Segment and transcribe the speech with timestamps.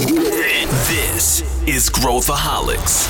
[0.00, 3.06] This is Growthaholics.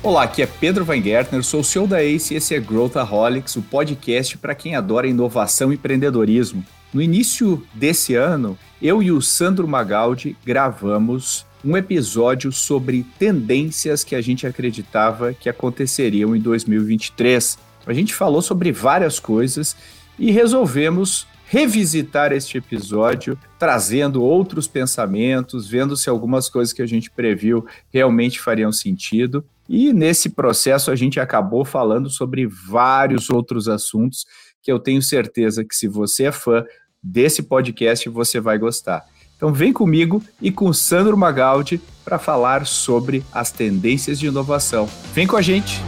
[0.00, 3.62] Olá, aqui é Pedro Weingärtner, sou o CEO da ACE e esse é Growthaholics, o
[3.62, 6.64] podcast para quem adora inovação e empreendedorismo.
[6.94, 14.14] No início desse ano, eu e o Sandro Magaldi gravamos um episódio sobre tendências que
[14.14, 17.58] a gente acreditava que aconteceriam em 2023.
[17.84, 19.76] A gente falou sobre várias coisas
[20.20, 27.10] e resolvemos revisitar este episódio, trazendo outros pensamentos, vendo se algumas coisas que a gente
[27.10, 29.44] previu realmente fariam sentido.
[29.68, 34.26] E nesse processo a gente acabou falando sobre vários outros assuntos
[34.62, 36.64] que eu tenho certeza que se você é fã
[37.02, 39.04] desse podcast você vai gostar.
[39.36, 44.88] Então vem comigo e com Sandro Magaldi para falar sobre as tendências de inovação.
[45.14, 45.80] Vem com a gente!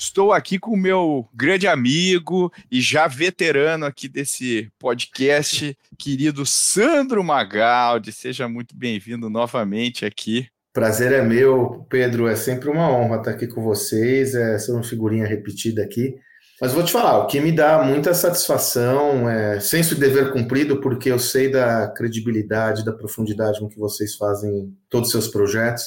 [0.00, 7.24] Estou aqui com o meu grande amigo e já veterano aqui desse podcast, querido Sandro
[7.24, 8.12] Magaldi.
[8.12, 10.46] Seja muito bem-vindo novamente aqui.
[10.72, 12.28] Prazer é meu, Pedro.
[12.28, 14.36] É sempre uma honra estar aqui com vocês.
[14.36, 16.14] É ser uma figurinha repetida aqui.
[16.60, 20.80] Mas vou te falar, o que me dá muita satisfação é senso de dever cumprido,
[20.80, 25.82] porque eu sei da credibilidade, da profundidade com que vocês fazem todos os seus projetos.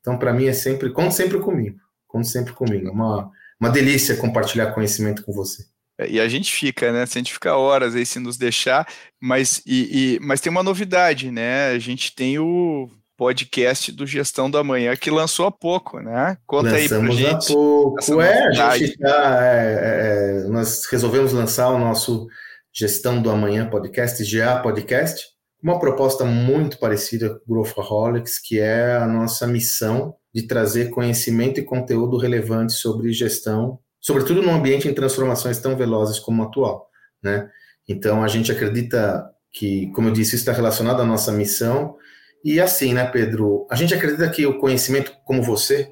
[0.00, 1.76] Então, para mim, é sempre, conte sempre comigo.
[2.06, 2.86] Conte sempre comigo.
[2.86, 5.64] É uma, uma delícia compartilhar conhecimento com você.
[5.98, 7.04] É, e a gente fica, né?
[7.06, 8.86] Se a gente fica horas aí se nos deixar,
[9.20, 11.70] mas, e, e, mas tem uma novidade, né?
[11.70, 16.38] A gente tem o podcast do Gestão do Amanhã que lançou há pouco, né?
[16.46, 17.50] Conta Lançamos aí pra gente.
[17.50, 18.20] há pouco.
[18.22, 22.28] É, a gente tá, é, é, nós resolvemos lançar o nosso
[22.72, 25.26] Gestão do Amanhã podcast, GA Podcast,
[25.60, 31.58] uma proposta muito parecida com o Growthaholics, que é a nossa missão de trazer conhecimento
[31.58, 36.88] e conteúdo relevante sobre gestão, sobretudo num ambiente em transformações tão velozes como o atual,
[37.20, 37.50] né?
[37.88, 41.96] Então a gente acredita que, como eu disse, isso está relacionado à nossa missão
[42.44, 43.66] e assim, né, Pedro?
[43.68, 45.90] A gente acredita que o conhecimento, como você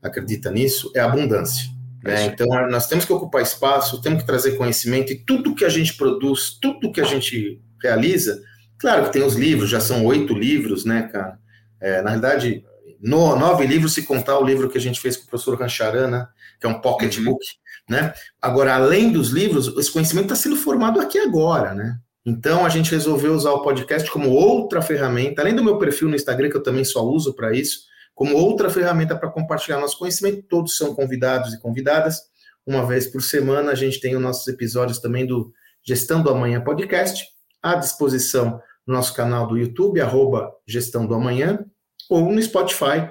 [0.00, 1.66] acredita nisso, é abundância.
[2.04, 2.26] Né?
[2.26, 5.96] Então nós temos que ocupar espaço, temos que trazer conhecimento e tudo que a gente
[5.96, 8.40] produz, tudo que a gente realiza,
[8.78, 11.36] claro que tem os livros, já são oito livros, né, cara?
[11.80, 12.64] É, na realidade,
[13.00, 16.28] no, nove livros, se contar o livro que a gente fez com o professor Rancharana,
[16.60, 17.44] que é um pocketbook,
[17.88, 17.96] uhum.
[17.96, 18.12] né?
[18.40, 21.98] Agora, além dos livros, esse conhecimento está sendo formado aqui agora, né?
[22.26, 26.16] Então, a gente resolveu usar o podcast como outra ferramenta, além do meu perfil no
[26.16, 30.42] Instagram, que eu também só uso para isso, como outra ferramenta para compartilhar nosso conhecimento.
[30.48, 32.20] Todos são convidados e convidadas.
[32.66, 36.60] Uma vez por semana, a gente tem os nossos episódios também do Gestão do Amanhã
[36.60, 37.24] Podcast,
[37.62, 41.64] à disposição no nosso canal do YouTube, arroba Gestão do Amanhã,
[42.08, 43.08] ou no Spotify,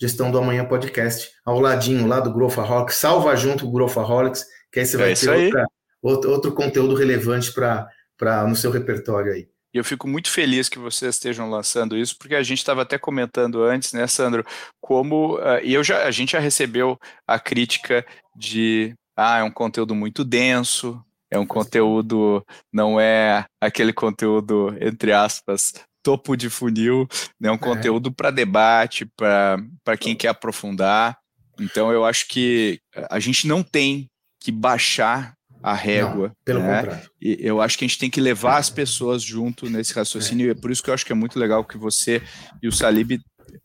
[0.00, 4.86] Gestão do Amanhã Podcast, ao ladinho lá do Growthaholics, salva junto o Growthaholics, que aí
[4.86, 5.66] você vai é ter outra,
[6.02, 9.48] outro, outro conteúdo relevante para no seu repertório aí.
[9.74, 12.96] E eu fico muito feliz que vocês estejam lançando isso, porque a gente estava até
[12.96, 14.44] comentando antes, né, Sandro,
[14.80, 19.50] como uh, e eu já a gente já recebeu a crítica de ah, é um
[19.50, 22.42] conteúdo muito denso, é um conteúdo,
[22.72, 25.74] não é aquele conteúdo, entre aspas,
[26.08, 27.06] topo de funil,
[27.38, 27.50] né?
[27.50, 27.58] um é.
[27.58, 31.18] conteúdo para debate, para quem quer aprofundar.
[31.60, 32.80] Então, eu acho que
[33.10, 34.08] a gente não tem
[34.40, 36.28] que baixar a régua.
[36.28, 36.76] Não, pelo né?
[36.76, 37.10] contrário.
[37.20, 40.48] E eu acho que a gente tem que levar as pessoas junto nesse raciocínio, é.
[40.48, 42.22] e é por isso que eu acho que é muito legal que você
[42.62, 43.20] e o Salib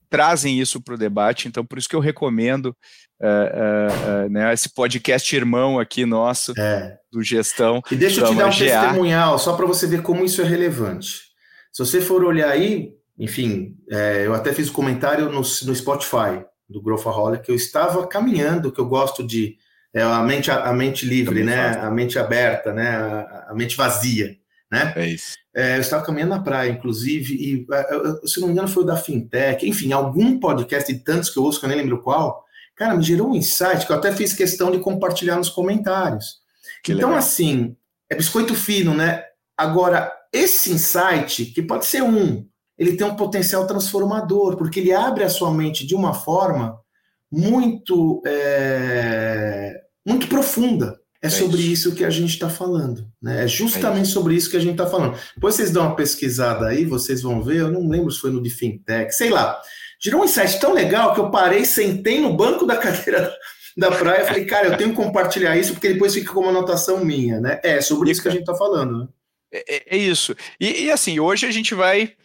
[0.10, 2.75] trazem isso para o debate, então por isso que eu recomendo
[3.22, 6.98] uh, uh, uh, né, esse podcast irmão aqui nosso, é.
[7.12, 7.81] do Gestão.
[7.90, 11.33] E deixa eu te dar um testemunhal, só para você ver como isso é relevante.
[11.74, 16.46] Se você for olhar aí, enfim, é, eu até fiz um comentário no, no Spotify
[16.70, 19.58] do Growthaholic, que eu estava caminhando, que eu gosto de
[19.92, 21.78] é, a mente a, mente livre, né?
[21.80, 22.90] A mente aberta, né?
[22.90, 24.36] A, a, mente vazia,
[24.72, 24.94] né?
[24.96, 25.36] É isso.
[25.56, 28.86] É, eu estava caminhando na praia, inclusive, e é, se não me engano foi o
[28.86, 32.44] da Fintech, enfim, algum podcast de tantos que eu ouço, que eu nem lembro qual,
[32.76, 36.38] cara, me gerou um insight que eu até fiz questão de compartilhar nos comentários.
[36.84, 37.19] Que então, legal.
[37.19, 37.76] assim,
[38.10, 39.24] é biscoito fino, né?
[39.56, 42.45] Agora, esse insight, que pode ser um,
[42.77, 46.77] ele tem um potencial transformador, porque ele abre a sua mente de uma forma
[47.31, 51.00] muito, é, muito profunda.
[51.21, 51.95] É, sobre isso.
[51.95, 53.07] que a gente está falando.
[53.21, 53.45] Né?
[53.45, 55.18] É justamente sobre isso que a gente está falando.
[55.33, 57.62] Depois vocês dão uma pesquisada aí, vocês vão ver.
[57.62, 59.57] Eu não lembro se foi no de fintech, sei lá.
[60.01, 63.33] Gerou um insight tão legal que eu parei, sentei no banco da cadeira
[63.77, 67.06] da praia e falei, cara, eu tenho que compartilhar isso, porque depois fica como anotação
[67.06, 67.62] minha, né?
[67.63, 69.07] É sobre isso que a gente está falando, né?
[69.54, 70.36] É, é, é isso.
[70.60, 72.16] E, e, assim, hoje a gente vai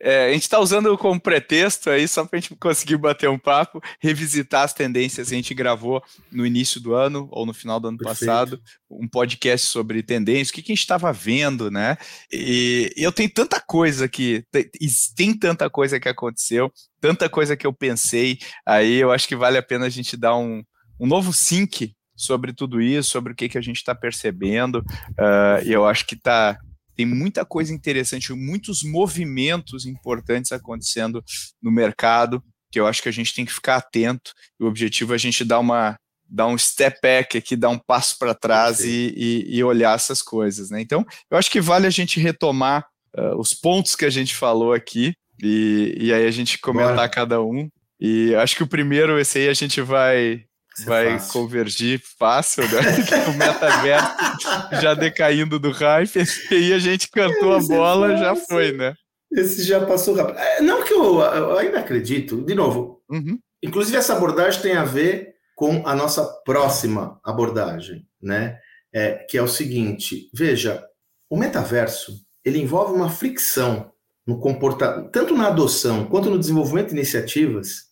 [0.00, 3.38] é, a gente está usando como pretexto aí, só para a gente conseguir bater um
[3.38, 6.00] papo, revisitar as tendências que a gente gravou
[6.30, 8.20] no início do ano ou no final do ano Perfeito.
[8.20, 11.96] passado, um podcast sobre tendências, o que, que a gente estava vendo, né?
[12.30, 14.70] E, e, eu tenho tanta coisa que tem,
[15.16, 19.58] tem tanta coisa que aconteceu, tanta coisa que eu pensei, aí eu acho que vale
[19.58, 20.62] a pena a gente dar um,
[21.00, 25.64] um novo sync sobre tudo isso, sobre o que, que a gente está percebendo, uh,
[25.64, 26.56] e eu acho que está
[26.98, 31.22] tem muita coisa interessante, muitos movimentos importantes acontecendo
[31.62, 32.42] no mercado,
[32.72, 34.32] que eu acho que a gente tem que ficar atento.
[34.58, 35.96] E o objetivo é a gente dar uma
[36.28, 40.20] dar um step back aqui, dar um passo para trás e, e, e, olhar essas
[40.20, 40.78] coisas, né?
[40.78, 42.84] Então, eu acho que vale a gente retomar
[43.16, 47.08] uh, os pontos que a gente falou aqui e, e aí a gente comentar Bora.
[47.08, 47.70] cada um.
[47.98, 50.44] E acho que o primeiro, esse aí a gente vai
[50.84, 51.32] vai fácil.
[51.32, 52.80] convergir fácil, né?
[53.28, 56.18] o metaverso já decaindo do hype,
[56.50, 58.94] e aí a gente cantou a bola, já foi, né?
[59.32, 60.38] Esse já passou rápido.
[60.38, 63.38] É, não que eu, eu, ainda acredito, de novo, uhum.
[63.62, 68.58] inclusive essa abordagem tem a ver com a nossa próxima abordagem, né?
[68.92, 70.82] É, que é o seguinte, veja,
[71.28, 73.92] o metaverso, ele envolve uma fricção
[74.26, 77.87] no comportamento, tanto na adoção quanto no desenvolvimento de iniciativas,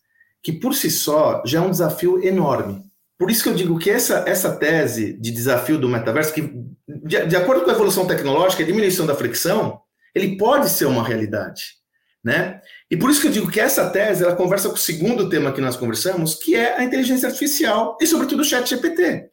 [0.47, 2.81] que por si só já é um desafio enorme.
[3.19, 6.41] Por isso que eu digo que essa, essa tese de desafio do metaverso, que
[6.87, 9.81] de, de acordo com a evolução tecnológica, diminuição da fricção,
[10.15, 11.63] ele pode ser uma realidade,
[12.23, 12.61] né?
[12.89, 15.51] E por isso que eu digo que essa tese, ela conversa com o segundo tema
[15.51, 19.25] que nós conversamos, que é a inteligência artificial e sobretudo o chat GPT,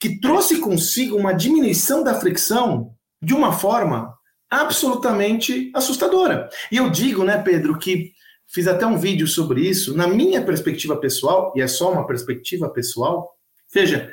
[0.00, 4.14] que trouxe consigo uma diminuição da fricção de uma forma
[4.50, 6.48] absolutamente assustadora.
[6.70, 8.11] E eu digo, né, Pedro, que
[8.52, 9.96] Fiz até um vídeo sobre isso.
[9.96, 13.34] Na minha perspectiva pessoal, e é só uma perspectiva pessoal,
[13.72, 14.12] veja,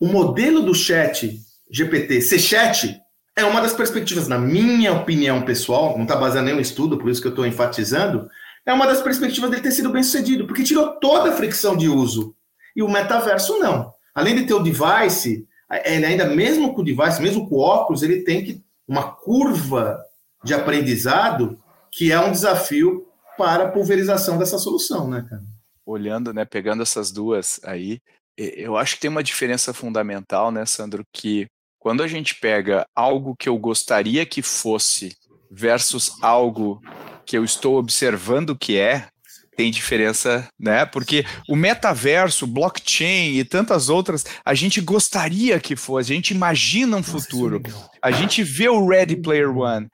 [0.00, 1.38] o modelo do chat
[1.70, 2.98] GPT ser chat
[3.36, 7.10] é uma das perspectivas, na minha opinião pessoal, não está baseado em nenhum estudo, por
[7.10, 8.28] isso que eu estou enfatizando,
[8.64, 11.88] é uma das perspectivas dele ter sido bem sucedido, porque tirou toda a fricção de
[11.88, 12.34] uso.
[12.74, 13.92] E o metaverso não.
[14.14, 15.46] Além de ter o device,
[15.84, 19.98] ele ainda mesmo com o device, mesmo com o óculos, ele tem que uma curva
[20.42, 21.58] de aprendizado
[21.90, 25.42] que é um desafio para a pulverização dessa solução, né, cara?
[25.86, 28.00] Olhando, né, pegando essas duas aí,
[28.36, 31.46] eu acho que tem uma diferença fundamental, né, Sandro, que
[31.78, 35.14] quando a gente pega algo que eu gostaria que fosse
[35.50, 36.80] versus algo
[37.26, 39.08] que eu estou observando que é,
[39.56, 40.84] tem diferença, né?
[40.84, 46.96] Porque o metaverso, blockchain e tantas outras, a gente gostaria que fosse, a gente imagina
[46.96, 47.62] um futuro,
[48.02, 49.88] a gente vê o Ready Player One.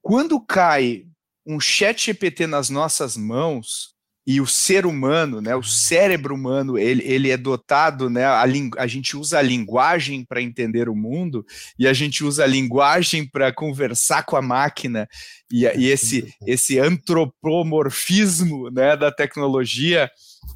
[0.00, 1.04] Quando cai
[1.46, 3.92] um chat GPT nas nossas mãos
[4.24, 8.44] e o ser humano, né, o cérebro humano, ele, ele é dotado, né, a,
[8.78, 11.44] a gente usa a linguagem para entender o mundo
[11.76, 15.08] e a gente usa a linguagem para conversar com a máquina.
[15.50, 20.08] E, e esse, esse antropomorfismo né, da tecnologia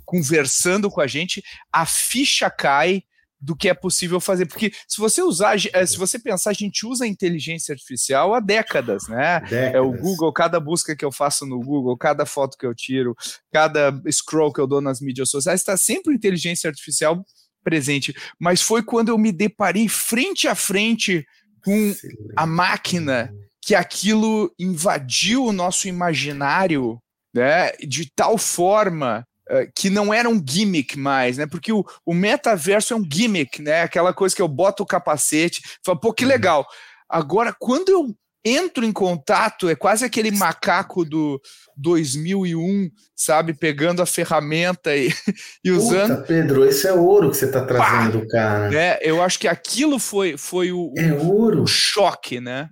[0.04, 1.42] conversando com a gente,
[1.72, 3.02] a ficha cai
[3.40, 4.46] do que é possível fazer.
[4.46, 8.40] Porque se você usar, eh, se você pensar, a gente usa a inteligência artificial há
[8.40, 9.40] décadas, né?
[9.40, 9.74] Décadas.
[9.74, 13.14] É o Google, cada busca que eu faço no Google, cada foto que eu tiro,
[13.52, 17.24] cada scroll que eu dou nas mídias sociais, está sempre inteligência artificial
[17.62, 18.14] presente.
[18.38, 21.26] Mas foi quando eu me deparei frente a frente
[21.64, 21.94] com
[22.36, 27.00] a máquina que aquilo invadiu o nosso imaginário
[27.34, 29.26] né, de tal forma
[29.74, 31.46] que não era um gimmick mais, né?
[31.46, 33.82] Porque o, o metaverso é um gimmick, né?
[33.82, 36.30] Aquela coisa que eu boto o capacete, falo, pô, que uhum.
[36.30, 36.66] legal.
[37.08, 41.40] Agora, quando eu entro em contato, é quase aquele macaco do
[41.76, 43.52] 2001, sabe?
[43.52, 45.12] Pegando a ferramenta e,
[45.64, 46.16] e usando.
[46.16, 48.26] Puta, Pedro, esse é ouro que você está trazendo, Pá!
[48.30, 48.74] cara.
[48.74, 51.62] É, eu acho que aquilo foi, foi o, é ouro.
[51.62, 52.68] o choque, né?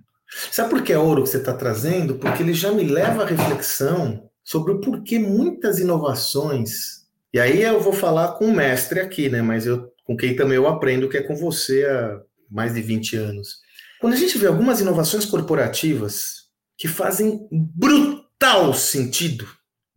[0.51, 2.15] Sabe por que é ouro que você está trazendo?
[2.15, 7.03] Porque ele já me leva à reflexão sobre o porquê muitas inovações.
[7.33, 9.41] E aí eu vou falar com o mestre aqui, né?
[9.41, 13.17] Mas eu com quem também eu aprendo, que é com você há mais de 20
[13.17, 13.57] anos.
[13.99, 16.45] Quando a gente vê algumas inovações corporativas
[16.77, 19.47] que fazem brutal sentido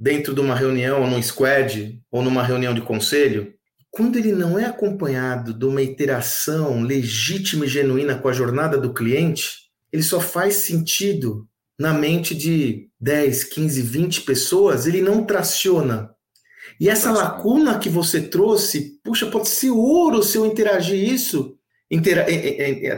[0.00, 3.52] dentro de uma reunião, ou num squad, ou numa reunião de conselho,
[3.90, 8.94] quando ele não é acompanhado de uma iteração legítima e genuína com a jornada do
[8.94, 11.46] cliente, ele só faz sentido
[11.78, 16.10] na mente de 10, 15, 20 pessoas, ele não traciona.
[16.80, 21.56] E essa lacuna que você trouxe, puxa, pode ser ouro se eu interagir isso,
[21.90, 22.26] intera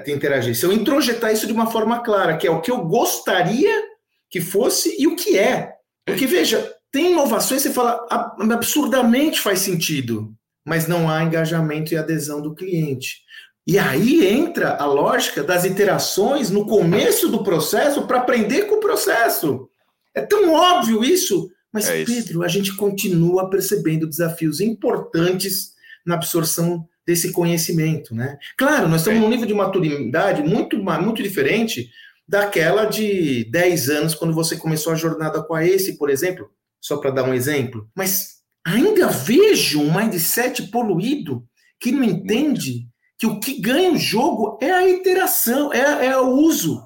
[0.06, 3.82] interagir, se eu introjetar isso de uma forma clara, que é o que eu gostaria
[4.28, 5.72] que fosse e o que é.
[6.04, 10.34] Porque, veja, tem inovações você fala absurdamente faz sentido,
[10.64, 13.20] mas não há engajamento e adesão do cliente.
[13.66, 18.80] E aí entra a lógica das iterações no começo do processo para aprender com o
[18.80, 19.68] processo.
[20.14, 21.50] É tão óbvio isso.
[21.72, 22.12] Mas, é isso.
[22.12, 25.72] Pedro, a gente continua percebendo desafios importantes
[26.04, 28.38] na absorção desse conhecimento, né?
[28.56, 29.22] Claro, nós estamos é.
[29.22, 31.90] num nível de maturidade muito, muito diferente
[32.26, 36.48] daquela de 10 anos, quando você começou a jornada com a ACE, por exemplo,
[36.80, 37.88] só para dar um exemplo.
[37.94, 41.44] Mas ainda vejo um mindset poluído
[41.80, 42.89] que não entende
[43.20, 46.82] que o que ganha o jogo é a interação, é, é o uso.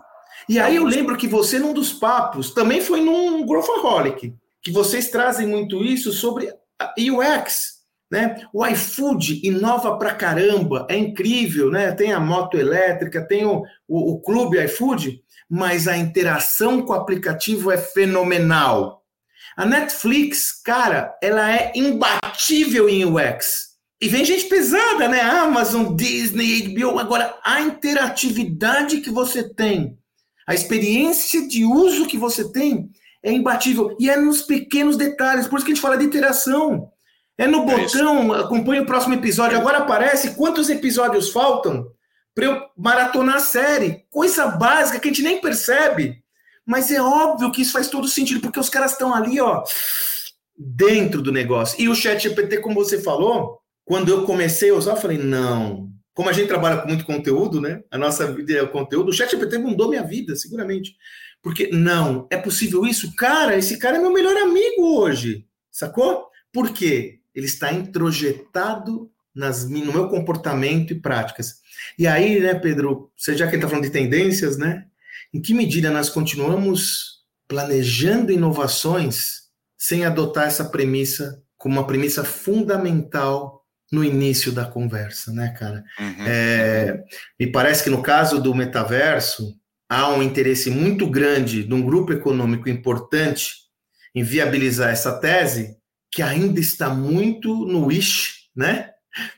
[0.48, 5.10] E aí eu lembro que você, num dos papos, também foi num Growthaholic, que vocês
[5.10, 6.52] trazem muito isso sobre
[6.98, 7.74] UX,
[8.10, 8.44] né?
[8.52, 11.92] O iFood inova pra caramba, é incrível, né?
[11.92, 16.96] Tem a moto elétrica, tem o, o, o clube iFood, mas a interação com o
[16.96, 19.04] aplicativo é fenomenal.
[19.56, 23.73] A Netflix, cara, ela é imbatível em UX.
[24.00, 25.20] E vem gente pesada, né?
[25.20, 26.98] Amazon, Disney, HBO.
[26.98, 29.98] Agora, a interatividade que você tem,
[30.46, 32.90] a experiência de uso que você tem,
[33.22, 33.96] é imbatível.
[33.98, 35.46] E é nos pequenos detalhes.
[35.46, 36.90] Por isso que a gente fala de interação.
[37.36, 39.58] É no é botão, é acompanhe o próximo episódio.
[39.58, 41.88] Agora aparece quantos episódios faltam
[42.34, 44.04] para eu maratonar a série.
[44.10, 46.22] Coisa básica que a gente nem percebe.
[46.66, 49.62] Mas é óbvio que isso faz todo sentido, porque os caras estão ali, ó,
[50.56, 51.80] dentro do negócio.
[51.80, 55.90] E o chat GPT, como você falou, quando eu comecei a usar, eu falei, não.
[56.14, 57.82] Como a gente trabalha com muito conteúdo, né?
[57.90, 59.08] A nossa vida é o conteúdo.
[59.08, 60.96] O chat GPT mudou minha vida, seguramente.
[61.42, 63.14] Porque, não, é possível isso?
[63.16, 65.46] Cara, esse cara é meu melhor amigo hoje.
[65.70, 66.28] Sacou?
[66.52, 67.18] Por quê?
[67.34, 71.56] Ele está introjetado nas, no meu comportamento e práticas.
[71.98, 74.86] E aí, né, Pedro, você já que está falando de tendências, né?
[75.32, 79.44] Em que medida nós continuamos planejando inovações
[79.76, 83.63] sem adotar essa premissa como uma premissa fundamental
[83.94, 85.84] no início da conversa, né, cara?
[85.98, 86.26] Uhum.
[86.26, 87.04] É,
[87.38, 89.54] me parece que no caso do metaverso
[89.88, 93.52] há um interesse muito grande de um grupo econômico importante
[94.14, 95.76] em viabilizar essa tese
[96.10, 98.90] que ainda está muito no wish, né?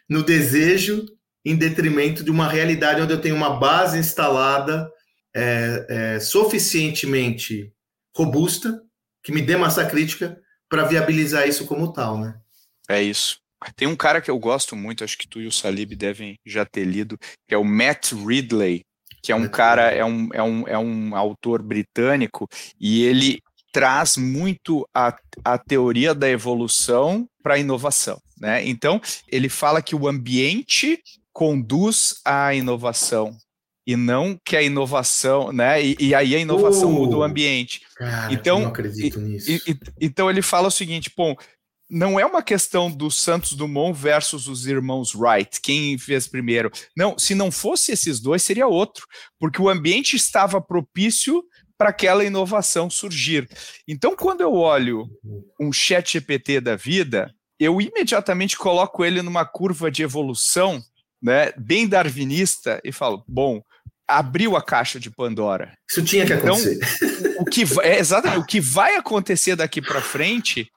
[0.09, 1.05] No desejo,
[1.45, 4.91] em detrimento de uma realidade onde eu tenho uma base instalada
[5.35, 7.73] é, é, suficientemente
[8.17, 8.83] robusta,
[9.23, 12.35] que me dê massa crítica para viabilizar isso como tal, né?
[12.89, 13.39] É isso.
[13.75, 16.65] Tem um cara que eu gosto muito, acho que tu e o Salib devem já
[16.65, 18.83] ter lido, que é o Matt Ridley,
[19.23, 22.47] que é um cara, é um, é um, é um autor britânico,
[22.79, 23.41] e ele
[23.73, 28.21] traz muito a, a teoria da evolução para a inovação.
[28.41, 28.67] Né?
[28.67, 33.37] Então, ele fala que o ambiente conduz à inovação
[33.87, 35.81] e não que a inovação, né?
[35.81, 37.83] E, e aí a inovação uh, muda o ambiente.
[37.95, 39.49] Cara, então, não acredito nisso.
[39.49, 41.37] E, e, então ele fala o seguinte, bom,
[41.89, 46.71] não é uma questão do Santos Dumont versus os irmãos Wright, quem fez primeiro.
[46.97, 49.07] Não, se não fosse esses dois, seria outro,
[49.39, 51.45] porque o ambiente estava propício
[51.79, 53.49] para aquela inovação surgir.
[53.87, 55.07] Então, quando eu olho
[55.61, 60.83] um chat GPT da vida, eu imediatamente coloco ele numa curva de evolução,
[61.23, 63.63] né, bem darwinista, e falo, bom,
[64.09, 65.77] abriu a caixa de Pandora.
[65.91, 67.37] Isso tinha que então, acontecer.
[67.39, 70.69] O que é, exatamente o que vai acontecer daqui para frente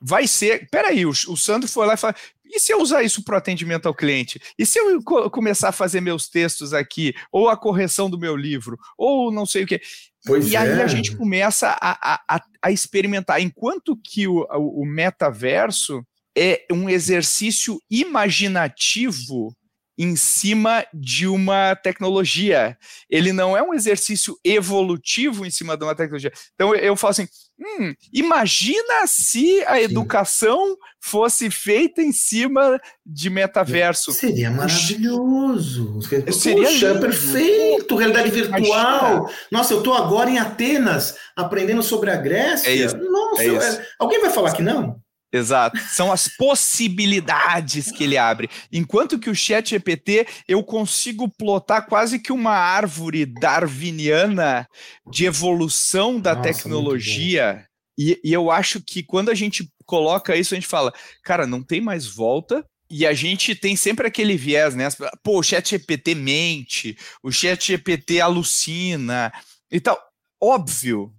[0.00, 0.68] vai ser.
[0.70, 3.86] Peraí, o, o Sandro foi lá e falou: e se eu usar isso para atendimento
[3.86, 4.40] ao cliente?
[4.58, 8.36] E se eu co começar a fazer meus textos aqui, ou a correção do meu
[8.36, 9.80] livro, ou não sei o quê?
[10.24, 10.58] Pois e é.
[10.58, 13.40] aí a gente começa a, a, a experimentar.
[13.40, 16.04] Enquanto que o, o metaverso
[16.36, 19.54] é um exercício imaginativo
[20.00, 22.74] em cima de uma tecnologia.
[23.10, 26.32] Ele não é um exercício evolutivo em cima de uma tecnologia.
[26.54, 27.28] Então eu falo assim:
[27.60, 34.10] hum, imagina se a educação fosse feita em cima de metaverso.
[34.12, 36.00] Seria maravilhoso.
[36.32, 38.58] Seria perfeito, realidade virtual.
[38.58, 39.38] Imagina.
[39.52, 42.70] Nossa, eu estou agora em Atenas aprendendo sobre a Grécia.
[42.70, 42.94] É.
[42.94, 43.80] Nossa, é isso.
[43.98, 44.98] alguém vai falar que não?
[45.32, 45.78] Exato.
[45.78, 48.50] São as possibilidades que ele abre.
[48.72, 54.66] Enquanto que o Chat GPT eu consigo plotar quase que uma árvore darwiniana
[55.08, 57.64] de evolução da Nossa, tecnologia.
[57.96, 61.62] E, e eu acho que quando a gente coloca isso, a gente fala, cara, não
[61.62, 64.88] tem mais volta, e a gente tem sempre aquele viés, né?
[65.22, 69.32] Pô, o chat GPT mente, o chat GPT alucina
[69.70, 69.96] e tal.
[70.42, 71.12] Óbvio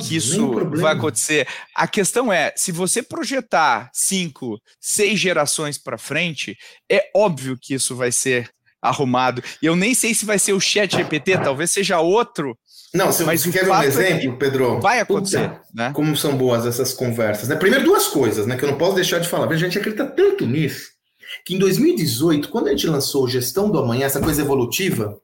[0.00, 1.46] que isso vai acontecer.
[1.74, 6.56] A questão é, se você projetar cinco, seis gerações para frente,
[6.90, 8.50] é óbvio que isso vai ser
[8.80, 9.42] arrumado.
[9.62, 12.56] E eu nem sei se vai ser o Chat GPT, talvez seja outro.
[12.92, 15.90] Não, se mas você quer um é exemplo, é Pedro, vai acontecer, né?
[15.92, 17.56] Como são boas essas conversas, né?
[17.56, 19.50] Primeiro duas coisas, né, que eu não posso deixar de falar.
[19.50, 20.94] A gente acredita tanto nisso
[21.44, 25.18] que em 2018, quando a gente lançou Gestão do Amanhã, essa coisa evolutiva,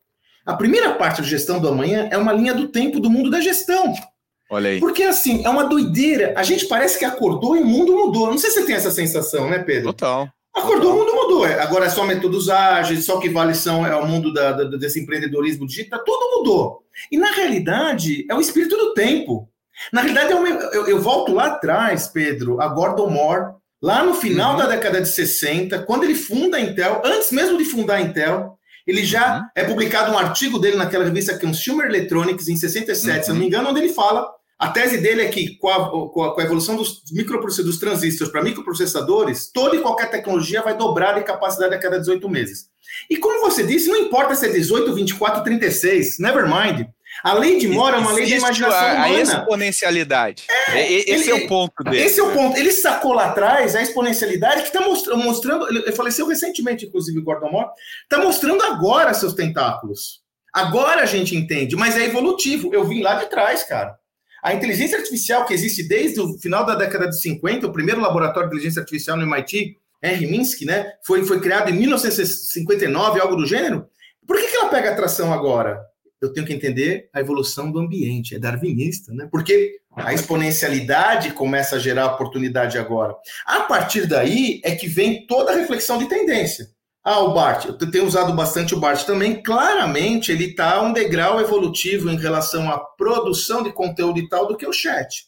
[0.45, 3.41] a primeira parte de Gestão do Amanhã é uma linha do tempo do mundo da
[3.41, 3.95] gestão.
[4.51, 4.81] Olha aí.
[4.81, 6.35] Porque assim, é uma doideira.
[6.37, 8.27] A gente parece que acordou e o mundo mudou.
[8.27, 9.93] Não sei se você tem essa sensação, né, Pedro?
[9.93, 10.29] Total.
[10.55, 11.47] Acordou, o mundo mudou.
[11.47, 14.65] É, agora é só métodos ágeis, só que vale são é o mundo da, da,
[14.65, 16.83] desse empreendedorismo digital, tudo mudou.
[17.11, 19.49] E na realidade, é o espírito do tempo.
[19.93, 24.53] Na realidade, eu, eu, eu volto lá atrás, Pedro, a Gordon Moore, lá no final
[24.53, 24.59] uhum.
[24.59, 28.59] da década de 60, quando ele funda a Intel, antes mesmo de fundar a Intel,
[28.85, 29.45] ele já uhum.
[29.55, 33.23] é publicado um artigo dele naquela revista Consumer Electronics, em 67, uhum.
[33.23, 34.29] se não me engano, onde ele fala
[34.61, 38.43] a tese dele é que, com a, com a evolução dos microprocessadores, dos transistores para
[38.43, 42.67] microprocessadores, toda e qualquer tecnologia vai dobrar de capacidade a cada 18 meses.
[43.09, 46.87] E como você disse, não importa se é 18, 24, 36, never mind.
[47.25, 49.09] A lei de Moore é uma lei de imaginação a, humana.
[49.09, 50.45] A exponencialidade.
[50.69, 51.97] É, esse ele, é o ponto dele.
[51.97, 52.59] Esse é o ponto.
[52.59, 55.69] Ele sacou lá atrás a exponencialidade que está mostrando, mostrando.
[55.69, 57.71] Ele faleceu recentemente, inclusive, Gordon Moore.
[58.03, 60.21] Está mostrando agora seus tentáculos.
[60.53, 62.75] Agora a gente entende, mas é evolutivo.
[62.75, 64.00] Eu vim lá de trás, cara.
[64.43, 68.49] A inteligência artificial que existe desde o final da década de 50, o primeiro laboratório
[68.49, 73.47] de inteligência artificial no MIT, Henry Minsky, né, foi, foi criado em 1959, algo do
[73.47, 73.87] gênero.
[74.27, 75.81] Por que, que ela pega atração agora?
[76.21, 79.27] Eu tenho que entender a evolução do ambiente, é darwinista, né?
[79.31, 83.15] Porque a exponencialidade começa a gerar oportunidade agora.
[83.47, 86.69] A partir daí é que vem toda a reflexão de tendência.
[87.03, 89.43] Ah, o Bart, eu tenho usado bastante o Bart também.
[89.43, 94.57] Claramente, ele está um degrau evolutivo em relação à produção de conteúdo e tal do
[94.57, 95.25] que o chat.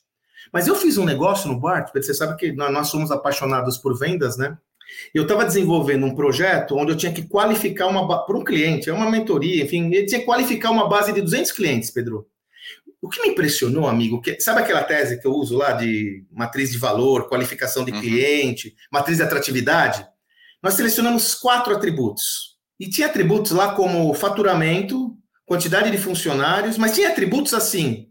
[0.53, 3.99] Mas eu fiz um negócio no Bart, porque você sabe que nós somos apaixonados por
[3.99, 4.59] vendas, né?
[5.15, 8.93] Eu estava desenvolvendo um projeto onde eu tinha que qualificar uma para um cliente, é
[8.93, 12.27] uma mentoria, enfim, ele tinha que qualificar uma base de 200 clientes, Pedro.
[13.01, 16.71] O que me impressionou, amigo, que, sabe aquela tese que eu uso lá de matriz
[16.71, 18.01] de valor, qualificação de uhum.
[18.01, 20.07] cliente, matriz de atratividade?
[20.63, 22.53] Nós selecionamos quatro atributos.
[22.79, 28.09] E tinha atributos lá como faturamento, quantidade de funcionários, mas tinha atributos assim.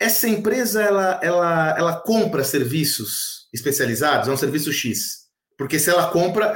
[0.00, 5.22] Essa empresa ela, ela, ela compra serviços especializados, é um serviço X.
[5.56, 6.46] Porque se ela compra,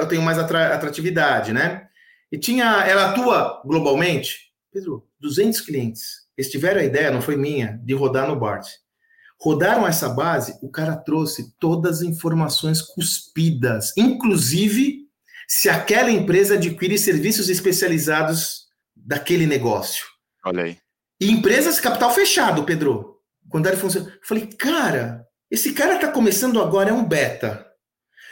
[0.00, 1.88] eu tenho mais atratividade, né?
[2.30, 4.52] E tinha, ela atua globalmente.
[4.72, 6.22] Pedro, 200 clientes.
[6.36, 8.66] Eles tiveram a ideia, não foi minha, de rodar no BART.
[9.42, 15.00] Rodaram essa base, o cara trouxe todas as informações cuspidas, inclusive
[15.48, 20.06] se aquela empresa adquire serviços especializados daquele negócio.
[20.44, 20.78] Olha aí.
[21.20, 23.16] E empresas capital fechado, Pedro.
[23.48, 24.06] Quando ele funciona.
[24.10, 27.66] Eu falei, cara, esse cara está começando agora, é um beta.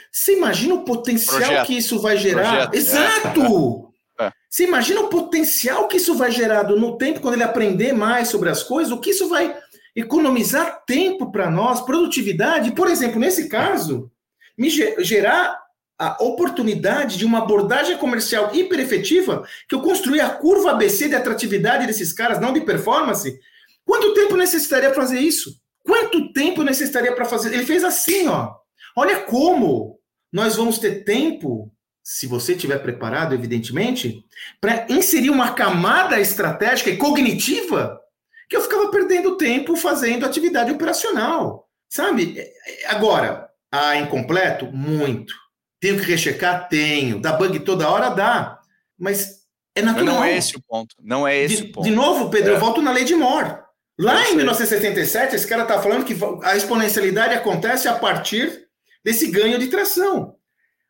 [0.09, 1.67] Você imagina o potencial Projeto.
[1.67, 2.69] que isso vai gerar?
[2.69, 2.73] Projeto.
[2.73, 3.93] Exato!
[4.17, 4.31] É.
[4.49, 8.49] Você imagina o potencial que isso vai gerar no tempo, quando ele aprender mais sobre
[8.49, 9.53] as coisas, o que isso vai
[9.95, 14.11] economizar tempo para nós, produtividade, por exemplo, nesse caso,
[14.57, 15.59] me gerar
[15.99, 21.15] a oportunidade de uma abordagem comercial hiper efetiva, que eu construí a curva ABC de
[21.15, 23.39] atratividade desses caras, não de performance.
[23.85, 25.61] Quanto tempo necessitaria fazer isso?
[25.83, 27.53] Quanto tempo necessitaria para fazer?
[27.53, 28.51] Ele fez assim, ó.
[28.95, 29.99] Olha como
[30.31, 31.71] nós vamos ter tempo,
[32.03, 34.23] se você estiver preparado, evidentemente,
[34.59, 37.99] para inserir uma camada estratégica e cognitiva
[38.51, 42.37] que eu ficava perdendo tempo fazendo atividade operacional, sabe?
[42.87, 44.65] Agora, a incompleto?
[44.65, 45.33] Muito.
[45.79, 46.67] Tenho que rechecar?
[46.67, 47.21] Tenho.
[47.21, 48.09] Dá bug toda hora?
[48.09, 48.59] Dá.
[48.99, 50.15] Mas é natural.
[50.15, 50.95] Não é esse o ponto.
[51.01, 51.85] Não é esse de, o ponto.
[51.85, 52.55] De novo, Pedro, é.
[52.55, 53.55] eu volto na lei de Moore.
[53.97, 58.67] Lá em 1977, esse cara está falando que a exponencialidade acontece a partir
[59.01, 60.35] desse ganho de tração.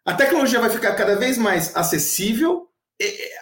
[0.04, 2.68] A tecnologia vai ficar cada vez mais acessível,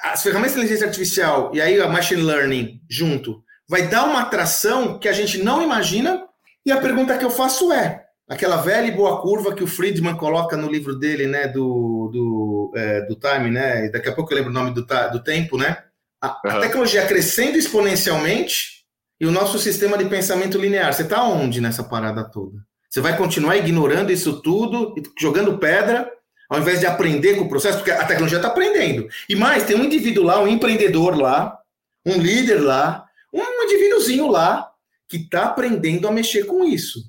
[0.03, 4.97] as ferramentas de inteligência artificial e aí a machine learning junto vai dar uma atração
[4.97, 6.25] que a gente não imagina.
[6.65, 10.15] E a pergunta que eu faço é: aquela velha e boa curva que o Friedman
[10.15, 13.87] coloca no livro dele, né, do, do, é, do time, né?
[13.89, 15.77] Daqui a pouco eu lembro o nome do, do tempo, né?
[16.19, 16.57] A, uhum.
[16.57, 18.79] a tecnologia crescendo exponencialmente
[19.21, 20.91] e o nosso sistema de pensamento linear.
[20.91, 22.57] Você está onde nessa parada toda?
[22.89, 26.11] Você vai continuar ignorando isso tudo, jogando pedra,
[26.49, 29.07] ao invés de aprender com o processo, porque a tecnologia está aprendendo.
[29.29, 31.55] E mais, tem um indivíduo lá, um empreendedor lá,
[32.03, 34.69] um líder lá, um indivíduozinho lá
[35.07, 37.03] que está aprendendo a mexer com isso.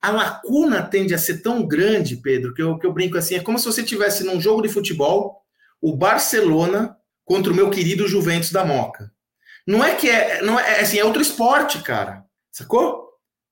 [0.00, 3.40] A lacuna tende a ser tão grande, Pedro, que eu, que eu brinco assim: é
[3.40, 5.42] como se você tivesse num jogo de futebol
[5.80, 9.10] o Barcelona contra o meu querido Juventus da Moca.
[9.66, 12.24] Não é que é, não é, é assim, é outro esporte, cara.
[12.52, 13.02] Sacou?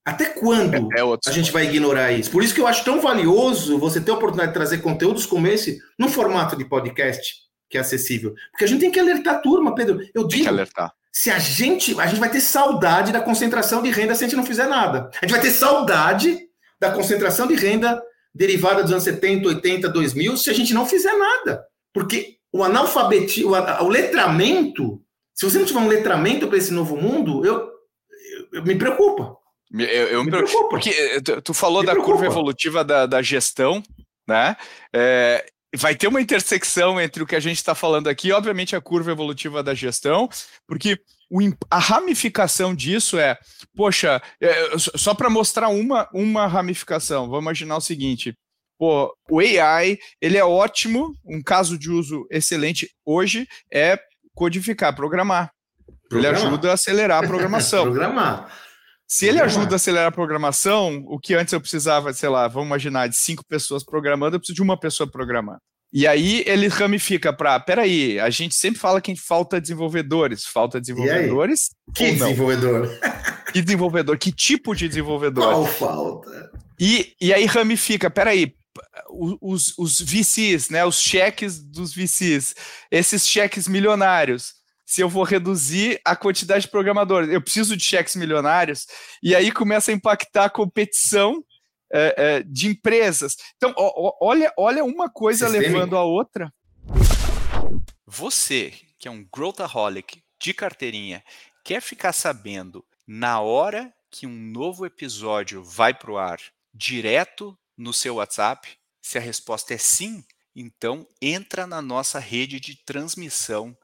[0.05, 2.31] Até quando é, é a gente vai ignorar isso?
[2.31, 5.47] Por isso que eu acho tão valioso você ter a oportunidade de trazer conteúdos como
[5.47, 7.35] esse no formato de podcast,
[7.71, 8.35] que é acessível.
[8.51, 10.01] Porque a gente tem que alertar a turma, Pedro.
[10.13, 13.83] Eu digo, tem que alertar se a gente, a gente vai ter saudade da concentração
[13.83, 15.11] de renda se a gente não fizer nada.
[15.21, 16.41] A gente vai ter saudade
[16.81, 18.03] da concentração de renda
[18.35, 21.65] derivada dos anos 70, 80, 2000 se a gente não fizer nada.
[21.93, 25.03] Porque o analfabetismo, o, o letramento,
[25.35, 29.37] se você não tiver um letramento para esse novo mundo, eu, eu, eu, me preocupa.
[29.71, 30.71] Eu, eu me preocupo.
[30.71, 32.17] Porque eh, tu, tu falou me da preocupa.
[32.17, 33.83] curva evolutiva da, da gestão,
[34.27, 34.57] né?
[34.95, 35.45] É,
[35.77, 39.11] vai ter uma intersecção entre o que a gente está falando aqui, obviamente a curva
[39.11, 40.29] evolutiva da gestão,
[40.67, 40.99] porque
[41.71, 43.39] a ramificação disso é,
[43.75, 48.35] poxa, é, só para mostrar uma, uma ramificação, vamos imaginar o seguinte,
[48.79, 53.99] pô, o AI, ele é ótimo, um caso de uso excelente hoje é
[54.35, 55.51] codificar, programar.
[56.09, 56.39] programar.
[56.39, 57.85] Ele ajuda a acelerar a programação.
[57.85, 58.53] programar.
[59.15, 62.69] Se ele ajuda a acelerar a programação, o que antes eu precisava, sei lá, vamos
[62.69, 65.59] imaginar, de cinco pessoas programando, eu preciso de uma pessoa programando.
[65.93, 70.47] E aí ele ramifica para, peraí, a gente sempre fala que falta desenvolvedores.
[70.47, 71.69] Falta desenvolvedores?
[71.95, 72.89] Que desenvolvedor?
[73.53, 74.17] Que desenvolvedor?
[74.17, 75.45] Que tipo de desenvolvedor?
[75.45, 76.51] Qual falta?
[76.81, 78.55] E, e aí ramifica, peraí,
[79.43, 82.55] os, os VCs, né, os cheques dos VCs,
[82.91, 84.62] esses cheques milionários,
[84.93, 87.31] se eu vou reduzir a quantidade de programadores.
[87.31, 88.87] Eu preciso de cheques milionários,
[89.23, 91.43] e aí começa a impactar a competição
[91.91, 93.39] é, é, de empresas.
[93.57, 95.73] Então, ó, olha, olha uma coisa Sistêmico.
[95.73, 96.53] levando a outra.
[98.07, 101.25] Você, que é um growthaholic de carteirinha,
[101.65, 106.39] quer ficar sabendo na hora que um novo episódio vai para o ar,
[106.75, 108.69] direto no seu WhatsApp?
[109.01, 110.23] Se a resposta é sim,
[110.55, 113.75] então entra na nossa rede de transmissão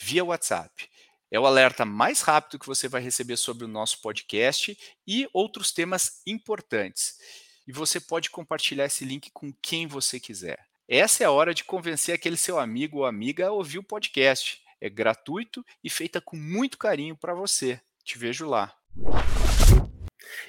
[0.00, 0.88] via WhatsApp.
[1.30, 5.72] É o alerta mais rápido que você vai receber sobre o nosso podcast e outros
[5.72, 7.14] temas importantes.
[7.66, 10.58] E você pode compartilhar esse link com quem você quiser.
[10.88, 14.60] Essa é a hora de convencer aquele seu amigo ou amiga a ouvir o podcast.
[14.80, 17.80] É gratuito e feita com muito carinho para você.
[18.04, 18.72] Te vejo lá.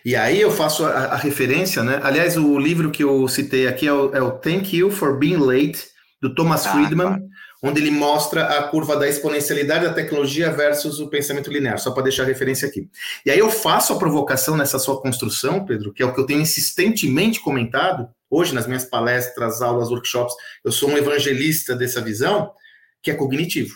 [0.05, 1.99] E aí eu faço a, a, referência, né?
[2.03, 5.37] Aliás, o livro que eu citei aqui é o, é o Thank You for Being
[5.37, 5.87] Late,
[6.21, 7.19] do Thomas ah, Friedman.
[7.19, 7.25] Tá
[7.61, 12.03] onde ele mostra a curva da exponencialidade da tecnologia versus o pensamento linear, só para
[12.03, 12.87] deixar referência aqui.
[13.25, 16.25] E aí eu faço a provocação nessa sua construção, Pedro, que é o que eu
[16.25, 22.51] tenho insistentemente comentado, hoje nas minhas palestras, aulas, workshops, eu sou um evangelista dessa visão,
[23.01, 23.75] que é cognitivo.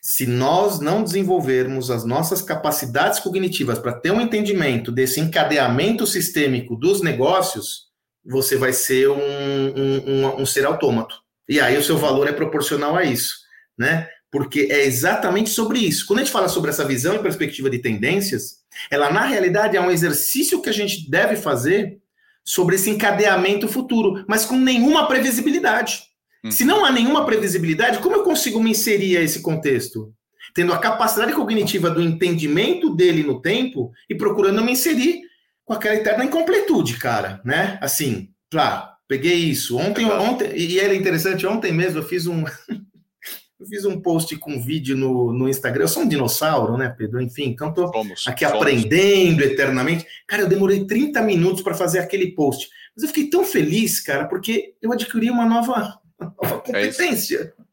[0.00, 6.74] Se nós não desenvolvermos as nossas capacidades cognitivas para ter um entendimento desse encadeamento sistêmico
[6.74, 7.84] dos negócios,
[8.24, 12.32] você vai ser um, um, um, um ser autômato e aí o seu valor é
[12.32, 13.36] proporcional a isso,
[13.76, 14.08] né?
[14.30, 16.06] Porque é exatamente sobre isso.
[16.06, 19.80] Quando a gente fala sobre essa visão e perspectiva de tendências, ela na realidade é
[19.80, 21.98] um exercício que a gente deve fazer
[22.44, 26.02] sobre esse encadeamento futuro, mas com nenhuma previsibilidade.
[26.44, 26.50] Hum.
[26.50, 30.12] Se não há nenhuma previsibilidade, como eu consigo me inserir a esse contexto?
[30.54, 35.22] Tendo a capacidade cognitiva do entendimento dele no tempo e procurando me inserir
[35.64, 37.78] com aquela eterna incompletude, cara, né?
[37.80, 39.76] Assim, claro, Peguei isso.
[39.76, 42.44] Ontem, ontem e era interessante, ontem mesmo eu fiz um
[43.60, 45.84] eu fiz um post com vídeo no, no Instagram.
[45.84, 47.20] Eu sou um dinossauro, né, Pedro?
[47.20, 47.90] Enfim, então tô
[48.26, 50.06] aqui aprendendo eternamente.
[50.26, 52.68] Cara, eu demorei 30 minutos para fazer aquele post.
[52.96, 57.54] Mas eu fiquei tão feliz, cara, porque eu adquiri uma nova, uma nova é competência.
[57.58, 57.64] É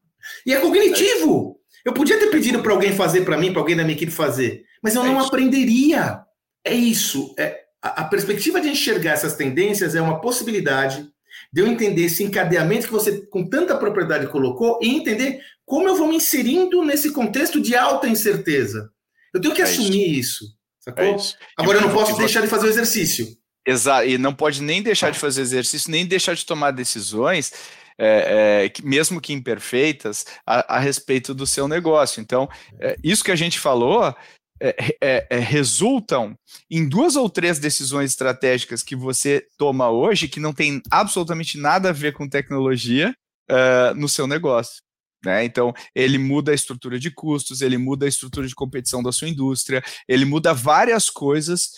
[0.46, 1.58] e é cognitivo.
[1.86, 4.12] É eu podia ter pedido para alguém fazer para mim, para alguém da minha equipe
[4.12, 5.28] fazer, mas eu é não isso.
[5.28, 6.22] aprenderia.
[6.63, 7.34] É isso.
[7.39, 11.12] É, a, a perspectiva de enxergar essas tendências é uma possibilidade
[11.52, 15.96] de eu entender esse encadeamento que você com tanta propriedade colocou e entender como eu
[15.96, 18.90] vou me inserindo nesse contexto de alta incerteza.
[19.34, 21.04] Eu tenho que é assumir isso, isso sacou?
[21.04, 21.36] É isso.
[21.58, 23.28] Agora eu não posso deixar de fazer o exercício.
[23.66, 27.54] Exato, e não pode nem deixar de fazer exercício, nem deixar de tomar decisões,
[27.98, 32.20] é, é, mesmo que imperfeitas, a, a, respeito do seu negócio.
[32.20, 34.16] Então, é, isso que a gente falou
[34.63, 36.38] é, é, é, resultam
[36.69, 41.89] em duas ou três decisões estratégicas que você toma hoje que não tem absolutamente nada
[41.89, 43.15] a ver com tecnologia
[43.50, 44.84] uh, no seu negócio.
[45.26, 45.45] Né?
[45.45, 49.30] Então, ele muda a estrutura de custos, ele muda a estrutura de competição da sua
[49.30, 51.71] indústria, ele muda várias coisas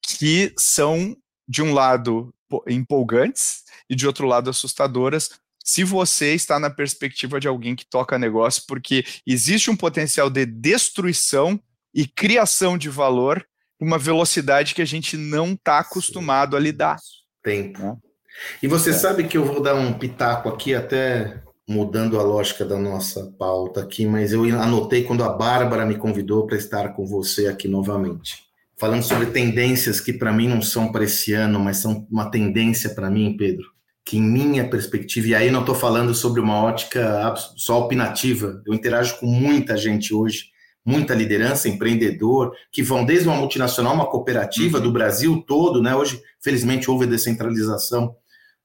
[0.00, 1.16] que são,
[1.48, 2.32] de um lado,
[2.68, 5.30] empolgantes e de outro lado, assustadoras,
[5.64, 10.46] se você está na perspectiva de alguém que toca negócio, porque existe um potencial de
[10.46, 11.60] destruição
[11.94, 13.44] e criação de valor
[13.80, 16.96] uma velocidade que a gente não está acostumado a lidar.
[17.42, 17.80] Tempo.
[17.80, 17.96] Né?
[18.62, 18.94] E você é.
[18.94, 23.82] sabe que eu vou dar um pitaco aqui, até mudando a lógica da nossa pauta
[23.82, 28.48] aqui, mas eu anotei quando a Bárbara me convidou para estar com você aqui novamente.
[28.78, 32.94] Falando sobre tendências que para mim não são para esse ano, mas são uma tendência
[32.94, 33.66] para mim, Pedro,
[34.04, 38.72] que em minha perspectiva, e aí não estou falando sobre uma ótica só opinativa, eu
[38.72, 40.44] interajo com muita gente hoje
[40.88, 44.84] muita liderança, empreendedor, que vão desde uma multinacional, uma cooperativa uhum.
[44.84, 45.94] do Brasil todo, né?
[45.94, 48.16] Hoje, felizmente, houve a descentralização.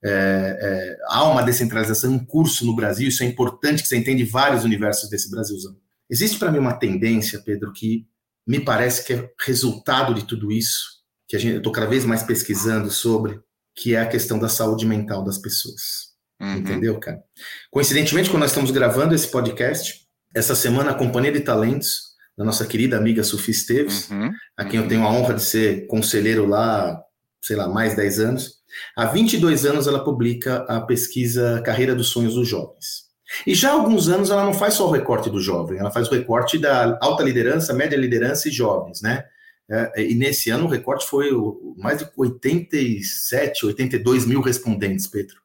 [0.01, 4.23] É, é, há uma descentralização em curso no Brasil, isso é importante que você entende
[4.23, 5.75] vários universos desse Brasilzão.
[6.09, 8.05] Existe para mim uma tendência, Pedro, que
[8.47, 12.05] me parece que é resultado de tudo isso, que a gente, eu estou cada vez
[12.05, 13.37] mais pesquisando sobre,
[13.75, 16.13] que é a questão da saúde mental das pessoas.
[16.41, 16.55] Uhum.
[16.55, 17.21] Entendeu, cara?
[17.69, 22.65] Coincidentemente, quando nós estamos gravando esse podcast, essa semana a Companhia de Talentos, da nossa
[22.65, 24.31] querida amiga Sofia Esteves, uhum.
[24.57, 27.01] a quem eu tenho a honra de ser conselheiro lá,
[27.41, 28.63] sei lá, mais 10 anos,
[28.95, 33.03] há 22 anos ela publica a pesquisa Carreira dos Sonhos dos Jovens.
[33.47, 36.07] E já há alguns anos ela não faz só o recorte do jovem, ela faz
[36.07, 39.25] o recorte da alta liderança, média liderança e jovens, né?
[39.69, 41.31] É, e nesse ano o recorte foi
[41.77, 45.37] mais de 87, 82 mil respondentes, Pedro.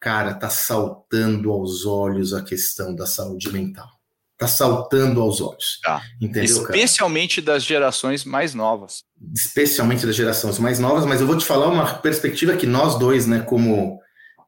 [0.00, 3.97] Cara, tá saltando aos olhos a questão da saúde mental.
[4.38, 5.80] Tá saltando aos olhos.
[5.82, 6.00] Tá.
[6.20, 7.54] Entendeu, Especialmente cara?
[7.54, 9.02] das gerações mais novas.
[9.34, 13.26] Especialmente das gerações mais novas, mas eu vou te falar uma perspectiva que nós dois,
[13.26, 13.98] né, como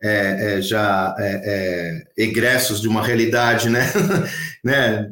[0.01, 3.81] é, é, já é, é, egressos de uma realidade, né,
[4.63, 5.11] né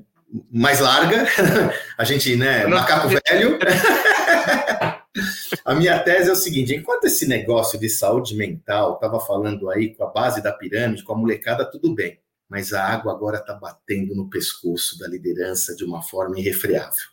[0.53, 1.27] mais larga,
[1.99, 3.59] a gente, né, macaco velho.
[5.65, 9.93] a minha tese é o seguinte: enquanto esse negócio de saúde mental estava falando aí
[9.95, 13.55] com a base da pirâmide, com a molecada, tudo bem, mas a água agora está
[13.55, 17.05] batendo no pescoço da liderança de uma forma irrefreável.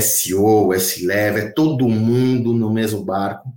[0.00, 3.48] SEO, S-Level, é todo mundo no mesmo barco.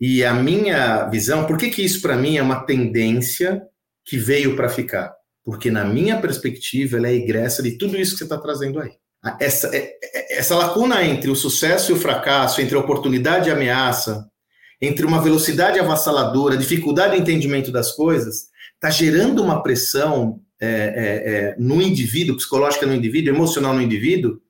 [0.00, 3.62] E a minha visão, por que, que isso para mim é uma tendência
[4.04, 5.14] que veio para ficar?
[5.42, 8.92] Porque, na minha perspectiva, ela é egressa de tudo isso que você está trazendo aí.
[9.40, 13.52] Essa, é, é, essa lacuna entre o sucesso e o fracasso, entre a oportunidade e
[13.52, 14.28] a ameaça,
[14.80, 21.34] entre uma velocidade avassaladora, dificuldade de entendimento das coisas, está gerando uma pressão é, é,
[21.34, 24.40] é, no indivíduo, psicológica no indivíduo, emocional no indivíduo,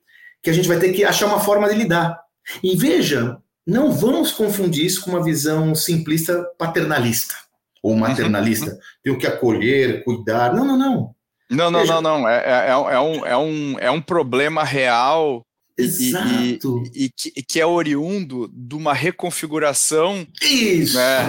[0.42, 2.20] que a gente vai ter que achar uma forma de lidar.
[2.62, 7.34] E veja, não vamos confundir isso com uma visão simplista paternalista
[7.82, 8.70] ou uhum, maternalista.
[8.70, 8.78] Uhum.
[9.02, 10.54] Tenho que acolher, cuidar.
[10.54, 11.14] Não, não, não.
[11.50, 11.94] Não, não, Veja.
[11.94, 12.28] não, não.
[12.28, 15.44] É, é, é, um, é, um, é um problema real
[15.76, 16.84] Exato.
[16.94, 20.24] E, e, e, que é oriundo de uma reconfiguração.
[20.40, 20.96] Isso!
[20.96, 21.26] Né?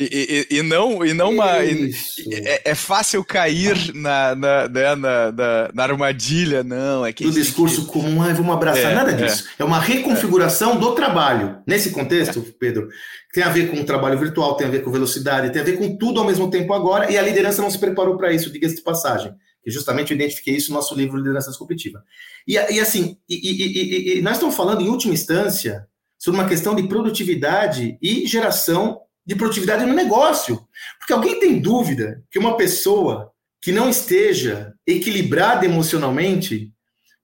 [0.00, 1.62] E, e, não, e não uma.
[1.62, 7.06] É, é, fácil cair na, na, né, na, na, na, armadilha, não.
[7.06, 7.92] É que do discurso que...
[7.92, 8.90] comum, ah, vamos abraçar.
[8.90, 9.14] É, Nada é.
[9.14, 9.44] disso.
[9.56, 11.58] É, uma reconfiguração do trabalho.
[11.64, 12.88] Nesse contexto, Pedro,
[13.32, 15.78] tem a ver com o trabalho virtual, tem a ver com velocidade, tem a ver
[15.78, 18.74] com tudo ao mesmo tempo agora, e a liderança não se preparou para isso, diga-se
[18.74, 19.32] de passagem
[19.64, 22.04] que justamente eu identifiquei isso no nosso livro Liderança Disruptiva.
[22.46, 26.86] E, e assim, e, e, nós estamos falando, em última instância, sobre uma questão de
[26.86, 30.60] produtividade e geração de produtividade no negócio.
[30.98, 36.70] Porque alguém tem dúvida que uma pessoa que não esteja equilibrada emocionalmente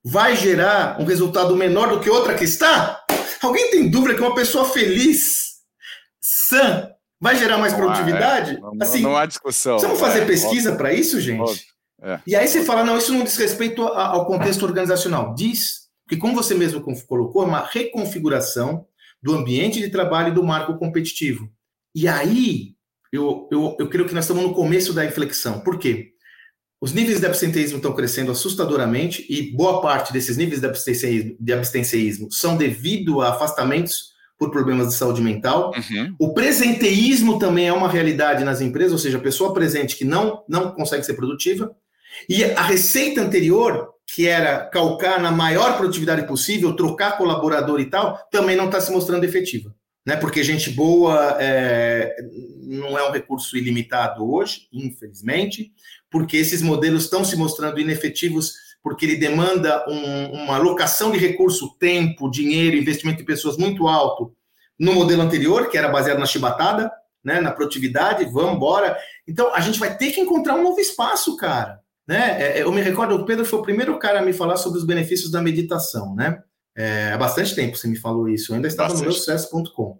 [0.03, 3.05] vai gerar um resultado menor do que outra que está?
[3.39, 5.59] Alguém tem dúvida que uma pessoa feliz,
[6.19, 8.51] sã, vai gerar mais não produtividade?
[8.51, 8.59] Há, é.
[8.59, 9.77] não, assim, não há discussão.
[9.77, 11.41] Vamos fazer é, pesquisa para isso, gente?
[11.41, 11.71] Óbvio.
[12.01, 12.19] É.
[12.25, 15.35] E aí você fala, não, isso não diz respeito ao contexto organizacional.
[15.35, 18.85] Diz, porque como você mesmo colocou, é uma reconfiguração
[19.21, 21.49] do ambiente de trabalho e do marco competitivo.
[21.93, 22.75] E aí,
[23.11, 25.59] eu, eu, eu creio que nós estamos no começo da inflexão.
[25.59, 26.13] Por quê?
[26.81, 31.53] Os níveis de absenteísmo estão crescendo assustadoramente e boa parte desses níveis de abstencionismo, de
[31.53, 35.71] abstencionismo são devido a afastamentos por problemas de saúde mental.
[35.75, 36.15] Uhum.
[36.17, 40.43] O presenteísmo também é uma realidade nas empresas, ou seja, a pessoa presente que não,
[40.49, 41.75] não consegue ser produtiva.
[42.27, 48.17] E a receita anterior, que era calcar na maior produtividade possível, trocar colaborador e tal,
[48.31, 49.73] também não está se mostrando efetiva.
[50.05, 50.15] Né?
[50.15, 52.15] Porque gente boa é,
[52.63, 55.71] não é um recurso ilimitado hoje, infelizmente,
[56.09, 58.53] porque esses modelos estão se mostrando inefetivos
[58.83, 64.35] porque ele demanda um, uma alocação de recurso, tempo, dinheiro, investimento em pessoas muito alto
[64.79, 66.91] no modelo anterior, que era baseado na chibatada,
[67.23, 68.97] né, na produtividade, vamos embora.
[69.27, 71.79] Então, a gente vai ter que encontrar um novo espaço, cara.
[72.07, 72.41] Né?
[72.41, 74.79] É, é, eu me recordo, o Pedro foi o primeiro cara a me falar sobre
[74.79, 76.41] os benefícios da meditação, né?
[76.75, 79.05] É, há bastante tempo você me falou isso, eu ainda estava bastante.
[79.05, 79.99] no meu sucesso.com.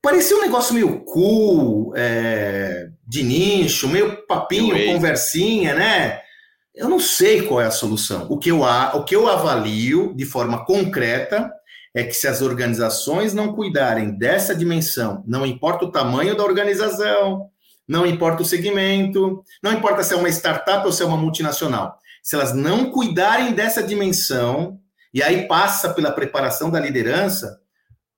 [0.00, 6.20] Parecia um negócio meio cool, é, de nicho, meio papinho, conversinha, né?
[6.74, 8.26] Eu não sei qual é a solução.
[8.30, 11.52] O que, eu, o que eu avalio de forma concreta
[11.94, 17.50] é que se as organizações não cuidarem dessa dimensão, não importa o tamanho da organização,
[17.88, 21.98] não importa o segmento, não importa se é uma startup ou se é uma multinacional.
[22.22, 24.78] Se elas não cuidarem dessa dimensão,
[25.12, 27.60] e aí passa pela preparação da liderança,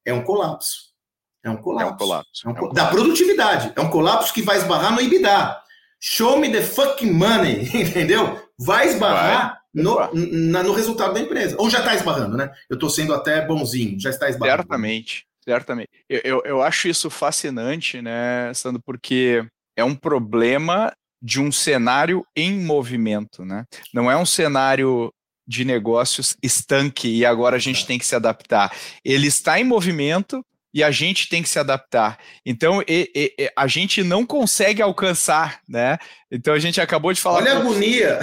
[0.04, 0.94] é um colapso.
[1.42, 1.88] É um colapso.
[1.88, 2.28] É um colapso.
[2.44, 2.74] É um, é um colapso.
[2.74, 3.72] Da produtividade.
[3.74, 5.60] É um colapso que vai esbarrar no IBDA.
[6.00, 8.40] Show me the fucking money, entendeu?
[8.58, 9.58] Vai esbarrar vai.
[9.74, 11.56] No, na, no resultado da empresa.
[11.58, 12.52] Ou já está esbarrando, né?
[12.70, 14.62] Eu estou sendo até bonzinho, já está esbarrando.
[14.62, 15.90] Certamente, certamente.
[16.08, 19.44] Eu, eu, eu acho isso fascinante, né, Sandro, porque
[19.76, 23.64] é um problema de um cenário em movimento, né?
[23.92, 25.12] Não é um cenário
[25.46, 28.74] de negócios estanque e agora a gente tem que se adaptar.
[29.04, 32.18] Ele está em movimento, e a gente tem que se adaptar.
[32.44, 35.96] Então, e, e, a gente não consegue alcançar, né?
[36.28, 37.38] Então, a gente acabou de falar.
[37.38, 38.18] Olha a agonia.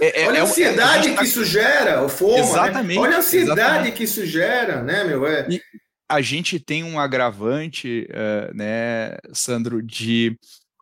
[0.00, 1.18] É, é, Olha a é ansiedade a tá...
[1.18, 2.34] que isso gera, o fomo.
[2.34, 2.40] Né?
[2.40, 3.00] Exatamente.
[3.00, 3.02] Né?
[3.02, 3.96] Olha a ansiedade exatamente.
[3.96, 5.26] que isso gera, né, meu?
[5.26, 5.48] É.
[5.50, 5.60] E
[6.08, 10.38] a gente tem um agravante, uh, né, Sandro, de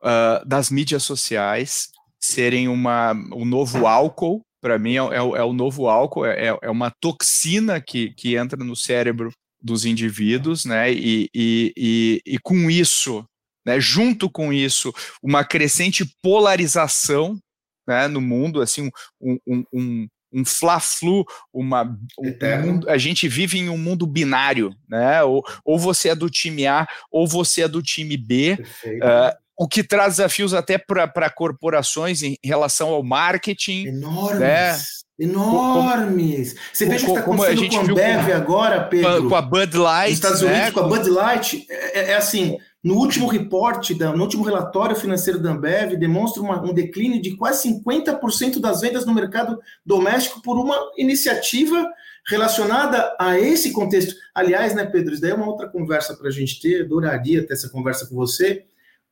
[0.07, 1.88] uh, das mídias sociais
[2.21, 4.40] serem uma, um novo álcool.
[4.61, 8.62] Para mim, é, é, é, o novo álcool, é, é uma toxina que, que entra
[8.64, 10.92] no cérebro dos indivíduos, né?
[10.92, 13.25] E, e, e, e com isso,
[13.64, 14.92] né, junto com isso,
[15.23, 17.38] uma crescente polarização
[17.87, 18.90] né, no mundo, assim,
[19.21, 25.23] um, um, um, um fla-flu, uma um a gente vive em um mundo binário, né?
[25.23, 28.59] Ou, ou você é do time A ou você é do time B.
[28.85, 33.87] Uh, o que traz desafios até para corporações em relação ao marketing.
[33.87, 34.40] Enormes.
[34.40, 34.77] Né?
[35.19, 36.53] Enormes.
[36.53, 39.29] Como, Você veja o que está acontecendo com a Ambev agora, Pedro.
[39.29, 40.11] Com a Bud Light.
[40.11, 40.71] Nos Estados Unidos, né?
[40.73, 41.66] com a Bud Light.
[41.71, 46.62] É, é, é assim, no último report, no último relatório financeiro da Ambev, demonstra uma,
[46.62, 51.90] um declínio de quase 50% das vendas no mercado doméstico por uma iniciativa
[52.29, 54.14] relacionada a esse contexto.
[54.35, 57.55] Aliás, né, Pedro, isso daí é uma outra conversa para a gente ter, adoraria ter
[57.55, 58.66] essa conversa com você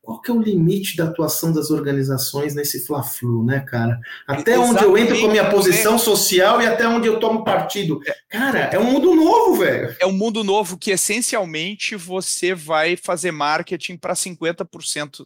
[0.05, 3.99] qual que é o limite da atuação das organizações nesse fla-flu, né, cara?
[4.27, 4.75] Até Exatamente.
[4.75, 8.01] onde eu entro com a minha posição social e até onde eu tomo partido.
[8.29, 9.97] Cara, é um mundo novo, velho.
[9.99, 15.25] É um mundo novo que essencialmente você vai fazer marketing para 50%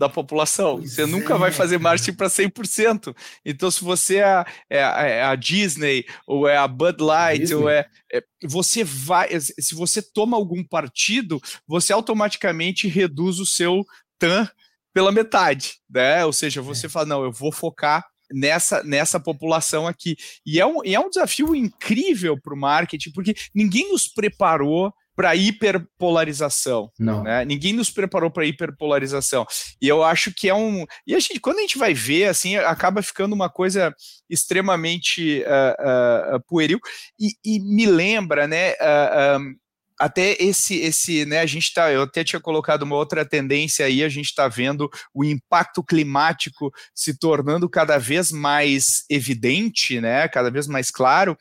[0.00, 0.78] da população.
[0.78, 3.14] Pois você é, nunca vai fazer marketing para 100%.
[3.44, 7.56] Então, se você é, é, é, a Disney, ou é a Bud Light, Disney.
[7.56, 9.28] ou é, é, Você vai.
[9.40, 13.84] Se você toma algum partido, você automaticamente reduz o seu
[14.20, 14.48] TAM
[14.92, 16.24] pela metade, né?
[16.24, 16.88] Ou seja, você é.
[16.88, 20.16] fala, não, eu vou focar nessa, nessa população aqui.
[20.46, 24.92] E é um, e é um desafio incrível para o marketing, porque ninguém nos preparou
[25.16, 26.90] para hiperpolarização.
[26.98, 27.22] Não.
[27.22, 27.44] Né?
[27.44, 29.46] Ninguém nos preparou para hiperpolarização.
[29.80, 30.86] E eu acho que é um.
[31.06, 33.94] E a gente, quando a gente vai ver, assim, acaba ficando uma coisa
[34.30, 36.80] extremamente uh, uh, pueril.
[37.18, 38.72] E, e, me lembra, né?
[38.72, 39.54] Uh, um,
[40.00, 44.02] até esse, esse, né, a gente tá, eu até tinha colocado uma outra tendência aí,
[44.02, 50.50] a gente está vendo o impacto climático se tornando cada vez mais evidente, né, cada
[50.50, 51.36] vez mais claro.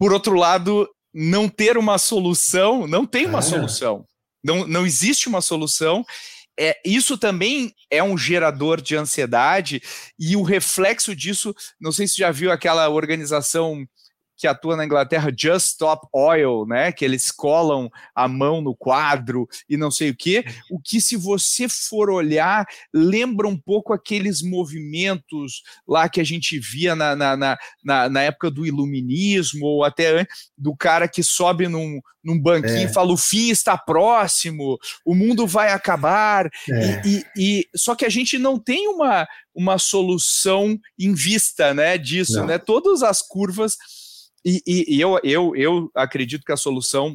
[0.00, 3.42] Por outro lado, não ter uma solução, não tem uma ah.
[3.42, 4.04] solução,
[4.42, 6.04] não, não existe uma solução.
[6.58, 9.80] É, isso também é um gerador de ansiedade
[10.18, 13.86] e o reflexo disso, não sei se já viu aquela organização
[14.42, 16.90] que atua na Inglaterra, Just Stop Oil, né?
[16.90, 20.44] Que eles colam a mão no quadro e não sei o quê.
[20.68, 26.58] O que, se você for olhar, lembra um pouco aqueles movimentos lá que a gente
[26.58, 30.26] via na, na, na, na época do iluminismo, ou até
[30.58, 32.84] do cara que sobe num, num banquinho é.
[32.86, 34.76] e fala: o fim está próximo,
[35.06, 36.50] o mundo vai acabar.
[36.68, 37.06] É.
[37.06, 39.24] E, e, e, só que a gente não tem uma,
[39.54, 42.46] uma solução em vista né, disso, não.
[42.46, 42.58] né?
[42.58, 43.76] Todas as curvas
[44.44, 47.14] e, e, e eu, eu, eu acredito que a solução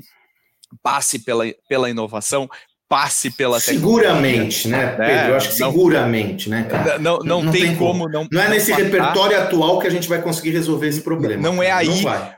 [0.82, 2.50] passe pela, pela inovação,
[2.90, 5.04] passe pela seguramente, né, Pedro?
[5.04, 7.00] É, eu acho que não, seguramente, né, cara?
[7.00, 8.28] Não, não, não tem, tem, como, como não.
[8.32, 11.42] Não é nesse repertório atual que a gente vai conseguir resolver esse problema.
[11.42, 12.04] Não é aí.
[12.04, 12.38] Não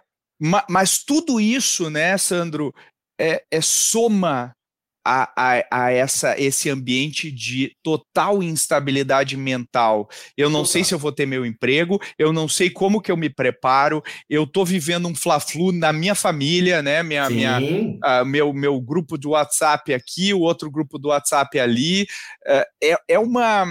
[0.69, 2.73] mas tudo isso, né, Sandro,
[3.19, 4.55] é, é soma
[5.03, 10.09] a, a, a, essa, esse ambiente de total instabilidade mental.
[10.37, 13.17] Eu não sei se eu vou ter meu emprego, eu não sei como que eu
[13.17, 17.01] me preparo, eu estou vivendo um fla-flu na minha família, né?
[17.03, 22.03] Minha, minha, uh, meu, meu grupo do WhatsApp aqui, o outro grupo do WhatsApp ali.
[22.45, 23.65] Uh, é, é uma.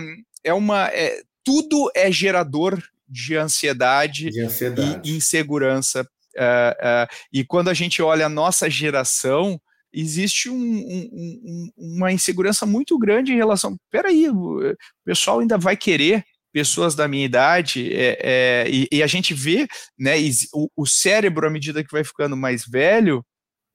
[0.45, 5.11] É uma é, tudo é gerador de ansiedade, de ansiedade.
[5.11, 6.03] e insegurança.
[6.37, 9.61] Uh, e quando a gente olha a nossa geração,
[10.01, 13.77] existe um, um, uma insegurança muito grande em relação.
[13.91, 19.07] Peraí, o pessoal ainda vai querer pessoas da minha idade, é, é, e, e, a
[19.07, 19.67] gente vê
[19.99, 20.15] né,
[20.53, 23.23] o, o, cérebro, à medida que vai ficando mais velho,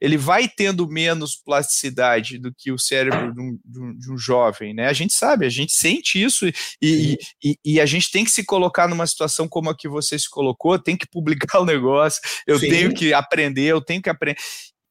[0.02, 4.18] ele vai tendo menos plasticidade do que o cérebro de um, de um, de um
[4.18, 4.88] jovem, né?
[4.88, 6.46] A gente sabe, a gente sente isso
[6.82, 10.20] e, e, e, a gente tem que se colocar numa situação como a que você
[10.20, 12.70] se colocou, tem que publicar o negócio, eu Sim.
[12.70, 14.38] tenho que aprender, eu tenho que aprender.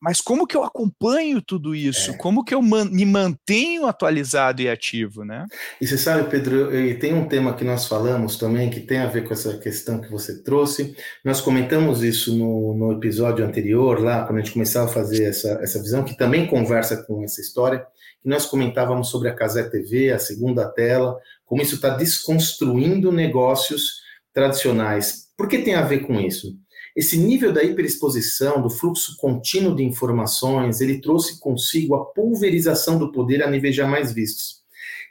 [0.02, 2.10] Mas como que eu acompanho tudo isso?
[2.10, 2.16] É.
[2.16, 5.46] Como que eu man me mantenho atualizado e ativo, né?
[5.80, 9.06] E você sabe, Pedro, e tem um tema que nós falamos também que tem a
[9.06, 10.96] ver com essa questão que você trouxe.
[11.24, 15.60] Nós comentamos isso no, no episódio anterior, lá, quando a gente começava a fazer essa,
[15.62, 17.86] essa visão, que também conversa com essa história,
[18.20, 24.00] que nós comentávamos sobre a Casé TV, a segunda tela, como isso está desconstruindo negócios
[24.34, 25.28] tradicionais.
[25.36, 26.56] Por que tem a ver com isso?
[26.96, 33.10] Esse nível da hiperexposição, do fluxo contínuo de informações, ele trouxe consigo a pulverização do
[33.10, 34.62] poder a níveis jamais vistos.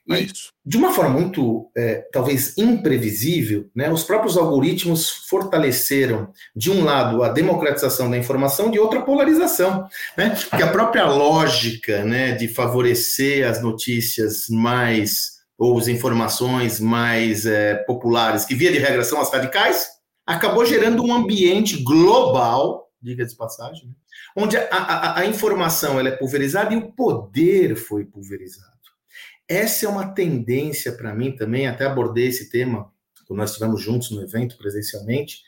[0.08, 0.28] E, é
[0.64, 7.24] de uma forma muito, é, talvez, imprevisível, né, os próprios algoritmos fortaleceram, de um lado,
[7.24, 9.88] a democratização da informação, de outra, a polarização.
[10.18, 17.46] Né, porque a própria lógica né, de favorecer as notícias mais, ou as informações mais
[17.46, 19.88] é, populares, que via de regra são as radicais,
[20.26, 23.94] acabou gerando um ambiente global, diga de passagem, né,
[24.36, 28.72] onde a, a, a informação é pulverizada e o poder foi pulverizado.
[29.48, 32.90] Essa é uma tendência para mim também, até abordei esse tema
[33.28, 35.42] quando nós estivemos juntos no evento presencialmente.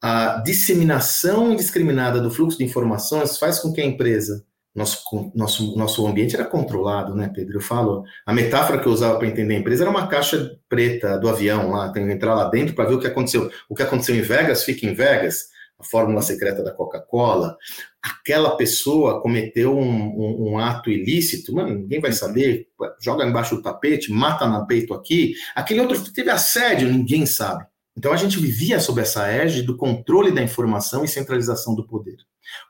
[0.00, 6.06] A disseminação indiscriminada do fluxo de informações faz com que a empresa, nosso, nosso, nosso
[6.06, 7.58] ambiente era controlado, né, Pedro?
[7.58, 11.18] Eu falo, a metáfora que eu usava para entender a empresa era uma caixa preta
[11.18, 13.50] do avião lá, tem que entrar lá dentro para ver o que aconteceu.
[13.68, 15.48] O que aconteceu em Vegas fica em Vegas,
[15.78, 17.56] a fórmula secreta da Coca-Cola,
[18.02, 22.68] aquela pessoa cometeu um, um, um, ato ilícito, mano, ninguém vai saber,
[23.00, 27.64] joga embaixo do tapete, mata no peito aqui, aquele outro teve assédio, ninguém sabe.
[27.96, 32.16] Então a gente vivia sob essa égide do controle da informação e centralização do poder.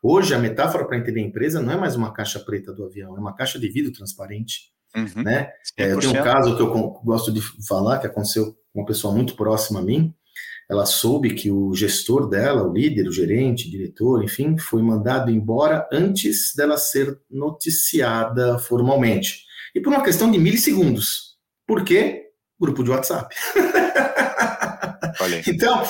[0.02, 3.16] Hoje a metáfora para entender a empresa não é mais uma caixa preta do avião,
[3.16, 4.72] é uma caixa de vidro transparente.
[4.94, 5.50] Uhum, né?
[5.76, 6.70] É, eu tenho um caso que eu
[7.04, 10.14] gosto de falar que aconteceu com uma pessoa muito próxima a mim,
[10.70, 15.28] ela soube que o gestor dela, o líder, o gerente, o diretor, enfim, foi mandado
[15.28, 19.44] embora antes dela ser noticiada formalmente.
[19.74, 21.36] E por uma questão de milissegundos.
[21.66, 22.28] Por quê?
[22.58, 23.34] Grupo de WhatsApp.
[25.48, 25.82] então,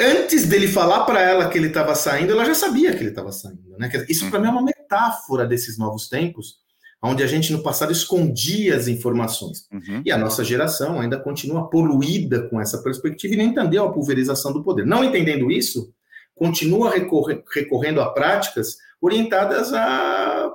[0.00, 3.32] antes dele falar para ela que ele estava saindo, ela já sabia que ele estava
[3.32, 3.76] saindo.
[3.78, 3.90] Né?
[4.08, 6.56] Isso, para mim, é uma metáfora desses novos tempos,
[7.02, 9.66] onde a gente no passado escondia as informações.
[9.72, 10.02] Uhum.
[10.04, 14.52] E a nossa geração ainda continua poluída com essa perspectiva e não entendeu a pulverização
[14.52, 14.86] do poder.
[14.86, 15.92] Não entendendo isso,
[16.34, 20.50] continua recorre, recorrendo a práticas orientadas a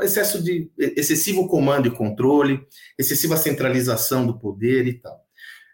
[0.00, 2.60] excesso de excessivo comando e controle,
[2.98, 5.20] excessiva centralização do poder e tal.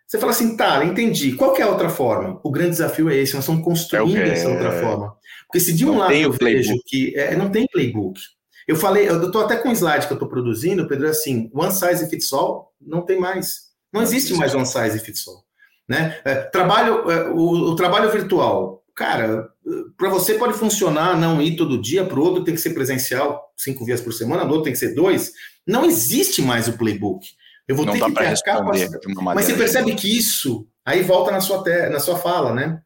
[0.08, 1.32] Você fala assim, tá, entendi.
[1.32, 2.40] Qual é a outra forma?
[2.42, 5.14] O grande desafio é esse, nós estamos construindo é essa outra forma.
[5.46, 8.18] Porque se de um não lado eu vejo que é, não tem playbook,
[8.66, 11.50] eu falei, eu estou até com um slide que eu estou produzindo, Pedro, é assim,
[11.52, 13.68] one size fits all não tem mais.
[13.92, 15.44] Não existe mais one size fits all.
[15.86, 16.18] Né?
[16.24, 19.48] É, trabalho, é, o, o, trabalho virtual, cara,
[19.96, 23.52] para você pode funcionar não ir todo dia, para o outro tem que ser presencial
[23.56, 25.32] cinco dias por semana, no outro tem que ser dois.
[25.66, 27.26] Não existe mais o playbook.
[27.68, 28.98] Eu vou não ter que capacidade.
[29.22, 31.88] Mas você percebe que isso aí volta na sua, te...
[31.90, 32.82] na sua fala, né?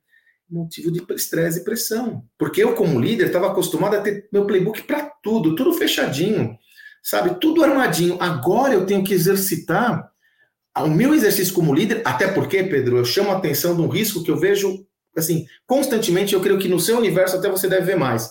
[0.52, 2.24] motivo de estresse e pressão.
[2.38, 6.56] Porque eu, como líder, estava acostumado a ter meu playbook para tudo, tudo fechadinho,
[7.02, 7.40] sabe?
[7.40, 8.18] Tudo armadinho.
[8.20, 10.10] Agora eu tenho que exercitar
[10.76, 14.22] o meu exercício como líder, até porque, Pedro, eu chamo a atenção de um risco
[14.22, 17.96] que eu vejo, assim, constantemente, eu creio que no seu universo até você deve ver
[17.96, 18.30] mais.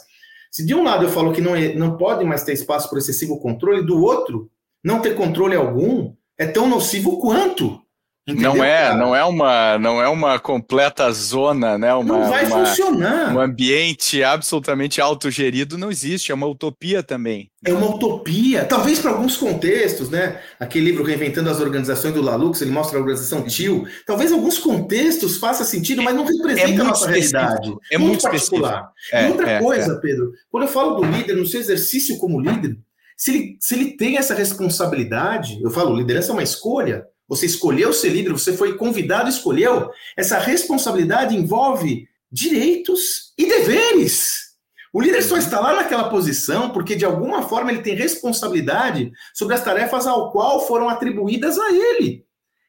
[0.52, 3.00] Se de um lado eu falo que não, é, não pode mais ter espaço para
[3.00, 4.50] excessivo controle, do outro,
[4.84, 7.80] não ter controle algum é tão nocivo quanto.
[8.28, 11.94] Entendeu, não é, não é uma, não é uma completa zona, né?
[11.94, 13.36] Uma, não vai uma, funcionar.
[13.36, 17.50] Um ambiente absolutamente autogerido não existe, é uma utopia também.
[17.66, 20.40] É uma utopia, talvez para alguns contextos, né?
[20.60, 23.88] Aquele livro Reinventando as Organizações do Lalux, ele mostra a organização TIL.
[24.06, 27.38] Talvez alguns contextos faça sentido, mas não representa é a nossa específico.
[27.38, 27.76] realidade.
[27.92, 28.92] É muito, muito particular.
[29.12, 30.00] É, e outra é, coisa, é.
[30.00, 32.78] Pedro, quando eu falo do líder, no seu exercício como líder,
[33.22, 37.94] se ele, se ele tem essa responsabilidade, eu falo, liderança é uma escolha, você escolheu
[37.94, 39.92] ser líder, você foi convidado, escolheu.
[40.18, 44.56] Essa responsabilidade envolve direitos e deveres.
[44.92, 49.54] O líder só está lá naquela posição porque, de alguma forma, ele tem responsabilidade sobre
[49.54, 52.26] as tarefas ao qual foram atribuídas a ele.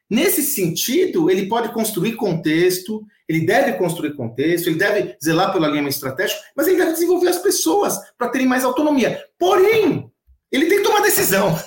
[0.07, 5.95] Nesse sentido, ele pode construir contexto, ele deve construir contexto, ele deve zelar pelo alinhamento
[5.95, 9.19] estratégico, mas ele deve desenvolver as pessoas para terem mais autonomia.
[9.39, 10.12] Porém,
[10.55, 11.59] ele tem que tomar decisão.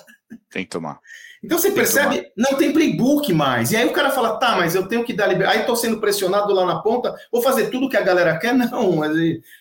[0.50, 1.00] Tem que tomar.
[1.42, 3.70] Então você percebe, não tem playbook mais.
[3.70, 5.56] E aí o cara fala, tá, mas eu tenho que dar liberdade.
[5.56, 8.54] Aí estou sendo pressionado lá na ponta, vou fazer tudo que a galera quer?
[8.54, 9.16] Não, mas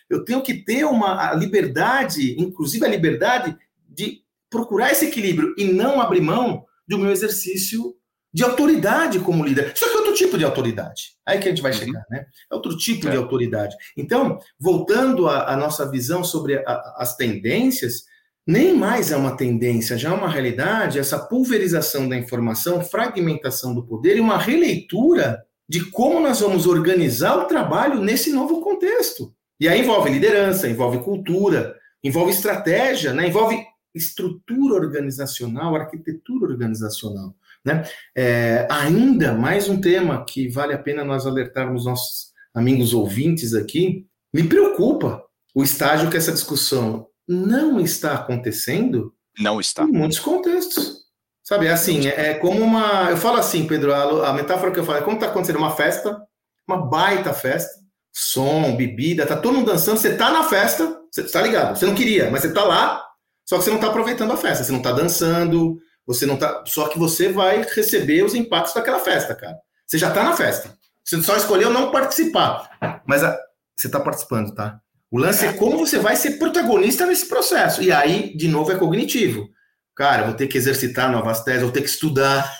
[0.08, 3.56] eu tenho que ter uma liberdade, inclusive a liberdade
[3.88, 7.94] de procurar esse equilíbrio e não abrir mão do meu exercício
[8.32, 9.72] de autoridade como líder.
[9.74, 11.12] Só que é outro tipo de autoridade.
[11.24, 11.78] Aí que a gente vai uhum.
[11.78, 12.26] chegar, né?
[12.50, 13.10] É outro tipo é.
[13.10, 13.74] de autoridade.
[13.96, 18.04] Então, voltando à nossa visão sobre a, as tendências,
[18.46, 23.84] nem mais é uma tendência, já é uma realidade essa pulverização da informação, fragmentação do
[23.84, 29.34] poder e uma releitura de como nós vamos organizar o trabalho nesse novo contexto.
[29.58, 31.74] E aí envolve liderança, envolve cultura,
[32.04, 33.26] envolve estratégia, né?
[33.26, 37.34] envolve estrutura organizacional, arquitetura organizacional.
[37.64, 37.82] Né?
[38.16, 44.06] É, ainda mais um tema que vale a pena nós alertarmos nossos amigos ouvintes aqui,
[44.32, 45.24] Me preocupa
[45.54, 49.14] o estágio que essa discussão não está acontecendo.
[49.38, 49.84] Não está.
[49.84, 51.06] Em muitos contextos.
[51.42, 53.10] Sabe, é assim, é, é como uma.
[53.10, 55.76] Eu falo assim, Pedro, a, a metáfora que eu falo é como está acontecendo uma
[55.76, 56.20] festa,
[56.66, 57.80] uma baita festa,
[58.12, 61.94] som, bebida, tá todo mundo dançando, você tá na festa, você tá ligado, você não
[61.94, 63.04] queria, mas você tá lá,
[63.44, 66.64] só que você não tá aproveitando a festa, você não tá dançando, você não tá.
[66.66, 69.56] Só que você vai receber os impactos daquela festa, cara.
[69.86, 70.76] Você já tá na festa.
[71.04, 73.02] Você só escolheu não participar.
[73.06, 73.38] Mas a,
[73.76, 74.80] você tá participando, tá?
[75.10, 77.82] O lance é como você vai ser protagonista nesse processo.
[77.82, 79.48] E aí, de novo, é cognitivo.
[79.94, 82.52] Cara, vou ter que exercitar novas teses, vou ter que estudar,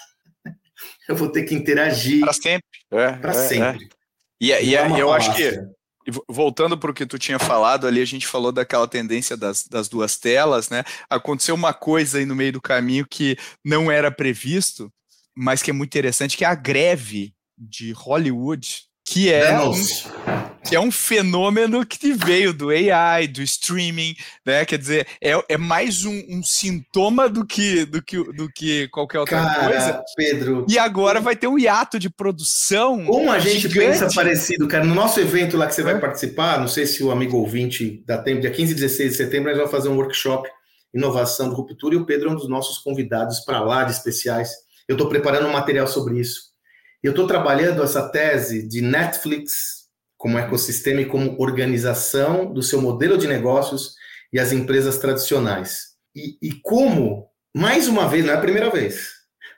[1.08, 2.20] eu vou ter que interagir.
[2.20, 2.78] Para sempre.
[2.90, 3.84] É, para é, sempre.
[3.84, 3.88] É.
[4.40, 5.60] E, e, é eu acho que,
[6.28, 9.88] voltando para o que tu tinha falado ali, a gente falou daquela tendência das, das
[9.88, 10.84] duas telas, né?
[11.10, 14.92] Aconteceu uma coisa aí no meio do caminho que não era previsto,
[15.34, 19.72] mas que é muito interessante, que é a greve de Hollywood, que é um,
[20.68, 24.64] que é um fenômeno que veio do AI, do streaming, né?
[24.64, 29.20] Quer dizer, é, é mais um, um sintoma do que, do, que, do que qualquer
[29.20, 30.04] outra Cara, coisa.
[30.16, 30.66] Pedro.
[30.68, 33.04] E agora vai ter um hiato de produção.
[33.04, 33.98] Como a gente gigante.
[33.98, 34.84] pensa parecido, cara.
[34.84, 35.98] No nosso evento lá que você vai é.
[35.98, 39.50] participar, não sei se o amigo ouvinte dá tempo, dia 15 e 16 de setembro,
[39.50, 40.48] nós vamos fazer um workshop
[40.92, 44.50] Inovação de Ruptura e o Pedro é um dos nossos convidados para lá de especiais.
[44.88, 46.54] Eu estou preparando um material sobre isso.
[47.02, 49.75] Eu estou trabalhando essa tese de Netflix
[50.26, 53.94] como ecossistema e como organização do seu modelo de negócios
[54.32, 55.90] e as empresas tradicionais.
[56.16, 59.06] E, e como, mais uma vez, não é a primeira vez,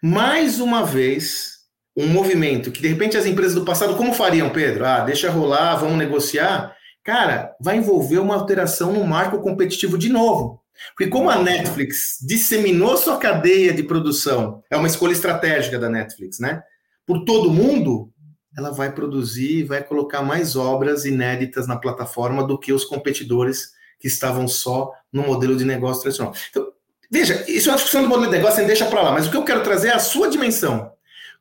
[0.03, 1.53] mais uma vez,
[1.97, 4.85] um movimento que de repente as empresas do passado, como fariam, Pedro?
[4.85, 6.77] Ah, deixa rolar, vamos negociar.
[7.03, 10.63] Cara, vai envolver uma alteração no marco competitivo de novo.
[10.95, 16.39] Porque como a Netflix disseminou sua cadeia de produção, é uma escolha estratégica da Netflix,
[16.39, 16.63] né?
[17.09, 18.13] por todo mundo,
[18.59, 24.09] ela vai produzir, vai colocar mais obras inéditas na plataforma do que os competidores que
[24.09, 26.35] estavam só no modelo de negócio tradicional.
[26.51, 26.73] Então,
[27.09, 29.31] veja, isso é uma discussão do modelo de negócio, você deixa para lá, mas o
[29.31, 30.93] que eu quero trazer é a sua dimensão.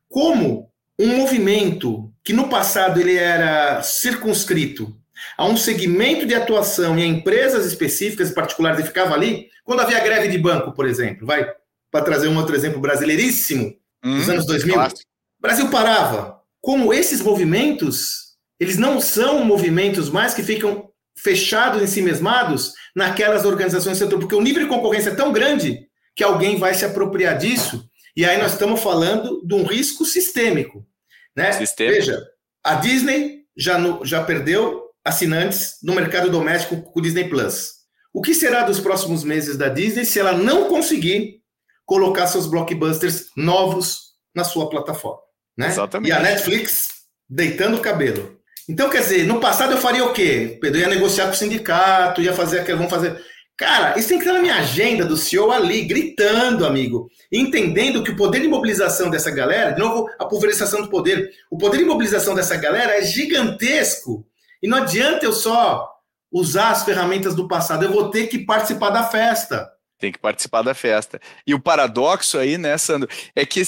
[0.08, 4.96] Como um movimento que no passado ele era circunscrito
[5.36, 9.80] a um segmento de atuação e a empresas específicas e particulares e ficava ali, quando
[9.80, 11.52] havia greve de banco, por exemplo, vai
[11.90, 14.94] para trazer um outro exemplo brasileiríssimo, hum, dos anos 2000, claro.
[14.94, 16.37] O Brasil parava.
[16.68, 23.46] Como esses movimentos, eles não são movimentos mais que ficam fechados em si mesmados naquelas
[23.46, 26.84] organizações do setor, porque o nível de concorrência é tão grande que alguém vai se
[26.84, 27.90] apropriar disso.
[28.18, 30.86] E aí nós estamos falando de um risco sistêmico.
[31.34, 31.54] Né?
[31.54, 32.02] Sistêmico.
[32.02, 32.22] Veja,
[32.62, 37.76] a Disney já, no, já perdeu assinantes no mercado doméstico com o Disney Plus.
[38.14, 41.42] O que será dos próximos meses da Disney se ela não conseguir
[41.86, 45.27] colocar seus blockbusters novos na sua plataforma?
[45.58, 45.68] Né?
[45.68, 46.10] Exatamente.
[46.10, 46.90] E a Netflix
[47.30, 48.38] deitando o cabelo.
[48.70, 50.58] Então, quer dizer, no passado eu faria o quê?
[50.62, 53.18] Pedro ia negociar com o sindicato, ia fazer aquilo, vamos fazer.
[53.58, 58.12] Cara, isso tem que estar na minha agenda do CEO ali, gritando, amigo, entendendo que
[58.12, 61.86] o poder de mobilização dessa galera, de novo, a pulverização do poder, o poder de
[61.86, 64.28] mobilização dessa galera é gigantesco.
[64.62, 65.90] E não adianta eu só
[66.32, 69.68] usar as ferramentas do passado, eu vou ter que participar da festa.
[69.98, 71.20] Tem que participar da festa.
[71.46, 73.60] E o paradoxo aí, né, Sandro, é que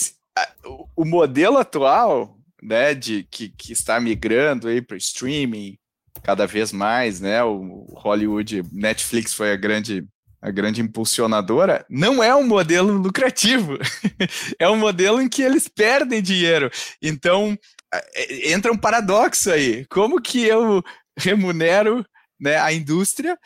[0.95, 5.77] o modelo atual, né, de que, que está migrando aí para streaming
[6.23, 10.05] cada vez mais, né, o Hollywood, Netflix foi a grande
[10.41, 13.77] a grande impulsionadora, não é um modelo lucrativo.
[14.57, 16.71] é um modelo em que eles perdem dinheiro.
[17.01, 17.57] Então,
[17.93, 19.85] é, entra um paradoxo aí.
[19.87, 20.81] Como que eu
[21.17, 22.05] remunero
[22.39, 23.37] né, a indústria,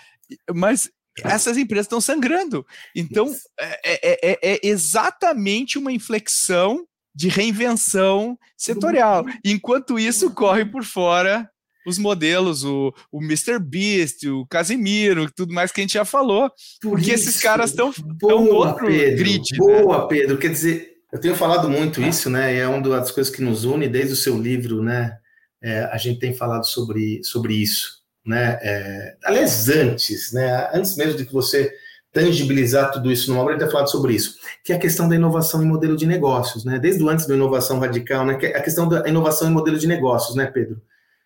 [0.54, 0.88] mas
[1.22, 2.66] essas empresas estão sangrando.
[2.96, 9.26] Então, é, é, é, é, exatamente uma inflexão de reinvenção setorial.
[9.46, 11.48] Enquanto isso, corre por fora
[11.86, 13.60] os modelos, o, o Mr.
[13.60, 16.50] Beast, o Casimiro, tudo mais que a gente já falou,
[16.82, 19.52] por porque isso, esses caras estão no outro Pedro, grid.
[19.52, 19.58] Né?
[19.58, 20.08] Boa, né?
[20.08, 20.38] Pedro.
[20.38, 22.56] Quer dizer, eu tenho falado muito isso, né?
[22.56, 25.18] E é uma das coisas que nos une desde o seu livro, né?
[25.62, 28.60] É, a gente tem falado sobre, sobre isso né?
[28.62, 30.70] É, aliás, antes, né?
[30.74, 31.74] Antes mesmo de que você
[32.12, 35.16] tangibilizar tudo isso numa obra, ele tem falado sobre isso, que é a questão da
[35.16, 36.78] inovação em modelo de negócios, né?
[36.78, 38.36] Desde o antes da inovação radical, né?
[38.36, 40.80] Que é a questão da inovação em modelo de negócios, né, Pedro?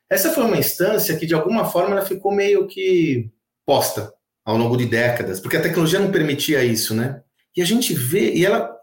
[0.10, 3.30] Essa foi uma instância que, de alguma forma, ela ficou meio que
[3.66, 4.14] posta
[4.46, 7.22] ao longo de décadas, porque a tecnologia não permitia isso, né?
[7.56, 8.74] E a gente vê, e ela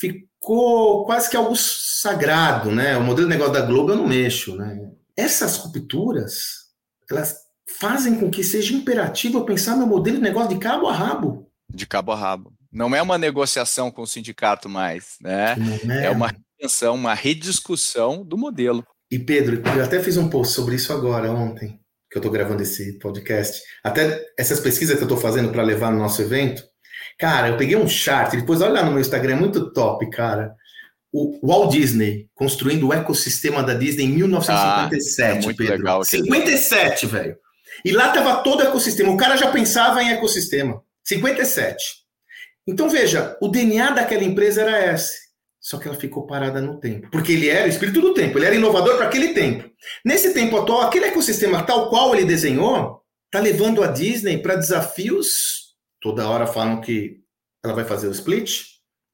[0.00, 2.96] ficou quase que algo sagrado, né?
[2.96, 4.90] O modelo de negócio da Globo eu não mexo, né?
[5.14, 6.62] Essas rupturas,
[7.10, 7.42] elas
[7.82, 11.50] fazem com que seja imperativo eu pensar meu modelo de negócio de cabo a rabo.
[11.68, 12.52] De cabo a rabo.
[12.70, 15.56] Não é uma negociação com o sindicato mais, né?
[15.90, 16.04] É.
[16.06, 18.86] é uma retenção, uma rediscussão do modelo.
[19.10, 21.80] E Pedro, eu até fiz um post sobre isso agora, ontem.
[22.08, 25.90] que eu estou gravando esse podcast, até essas pesquisas que eu estou fazendo para levar
[25.90, 26.62] no nosso evento,
[27.18, 30.54] cara, eu peguei um chart, depois olha lá no meu Instagram, é muito top, cara.
[31.12, 35.78] O Walt Disney construindo o ecossistema da Disney em 1957, ah, é muito Pedro.
[35.78, 37.41] Legal, 57, velho.
[37.84, 39.12] E lá tava todo o ecossistema.
[39.12, 40.82] O cara já pensava em ecossistema.
[41.04, 42.02] 57.
[42.66, 45.22] Então veja, o DNA daquela empresa era esse.
[45.60, 47.08] Só que ela ficou parada no tempo.
[47.10, 49.70] Porque ele era o espírito do tempo, ele era inovador para aquele tempo.
[50.04, 55.76] Nesse tempo atual, aquele ecossistema tal qual ele desenhou, está levando a Disney para desafios.
[56.00, 57.20] Toda hora falam que
[57.64, 58.62] ela vai fazer o split,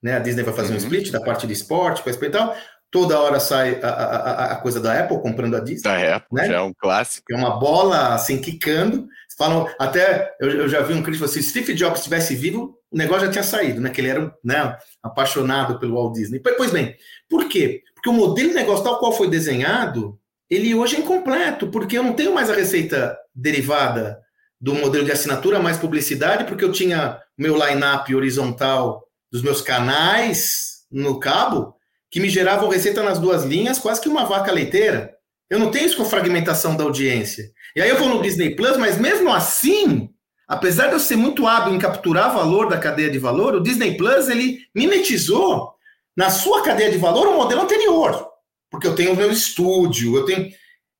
[0.02, 0.16] né?
[0.16, 0.76] A Disney vai fazer uhum.
[0.76, 2.56] um split da parte de esporte, coisa e tal.
[2.91, 5.82] Toda hora sai a, a, a, coisa da Apple comprando a Disney.
[5.82, 6.47] Da Apple, né?
[6.47, 7.26] já é um clássico.
[7.30, 9.07] É uma bola assim quicando.
[9.36, 12.97] Falam, até eu, eu já vi um crítico assim: se Steve Jobs estivesse vivo, o
[12.97, 13.91] negócio já tinha saído, né?
[13.91, 16.41] Que ele era né, apaixonado pelo Walt Disney.
[16.41, 16.97] Pois bem,
[17.28, 17.82] por quê?
[17.95, 20.18] Porque o modelo de negócio tal qual foi desenhado,
[20.49, 24.18] ele hoje é incompleto, porque eu não tenho mais a receita derivada
[24.61, 30.86] do modelo de assinatura mais publicidade, porque eu tinha meu line-up horizontal dos meus canais
[30.91, 31.76] no cabo,
[32.11, 35.14] que me geravam receita nas duas linhas, quase que uma vaca leiteira.
[35.50, 37.50] Eu não tenho isso com fragmentação da audiência.
[37.74, 40.11] E aí eu vou no Disney Plus, mas mesmo assim,
[40.46, 43.96] apesar de eu ser muito hábil em capturar valor da cadeia de valor, o Disney
[43.96, 45.72] Plus ele mimetizou
[46.16, 48.28] na sua cadeia de valor o modelo anterior.
[48.70, 50.50] Porque eu tenho o meu estúdio, eu tenho.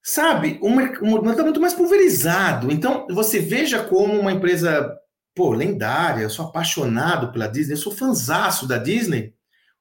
[0.02, 2.72] Sabe, o modelo está muito mais pulverizado.
[2.72, 4.96] Então, você veja como uma empresa,
[5.34, 9.34] pô, lendária, eu sou apaixonado pela Disney, eu sou fanzaço da Disney,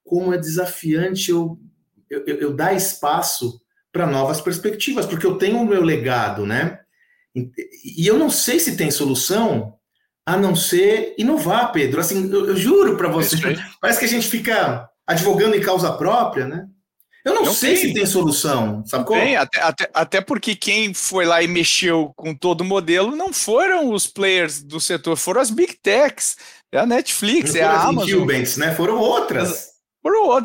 [0.07, 1.59] como é desafiante eu,
[2.09, 6.79] eu, eu dar espaço para novas perspectivas, porque eu tenho o meu legado, né?
[7.35, 9.75] E eu não sei se tem solução
[10.25, 11.99] a não ser inovar, Pedro.
[11.99, 13.37] Assim, eu, eu juro para você,
[13.79, 16.67] parece que a gente fica advogando em causa própria, né?
[17.23, 17.87] Eu não, não sei tem.
[17.87, 19.19] se tem solução, sabe como?
[19.19, 23.33] Tem, até, até, até porque quem foi lá e mexeu com todo o modelo não
[23.33, 26.37] foram os players do setor, foram as big techs,
[26.71, 28.09] é a Netflix, não é a Amazon.
[28.09, 28.73] Incumbents, né?
[28.73, 29.76] Foram outras.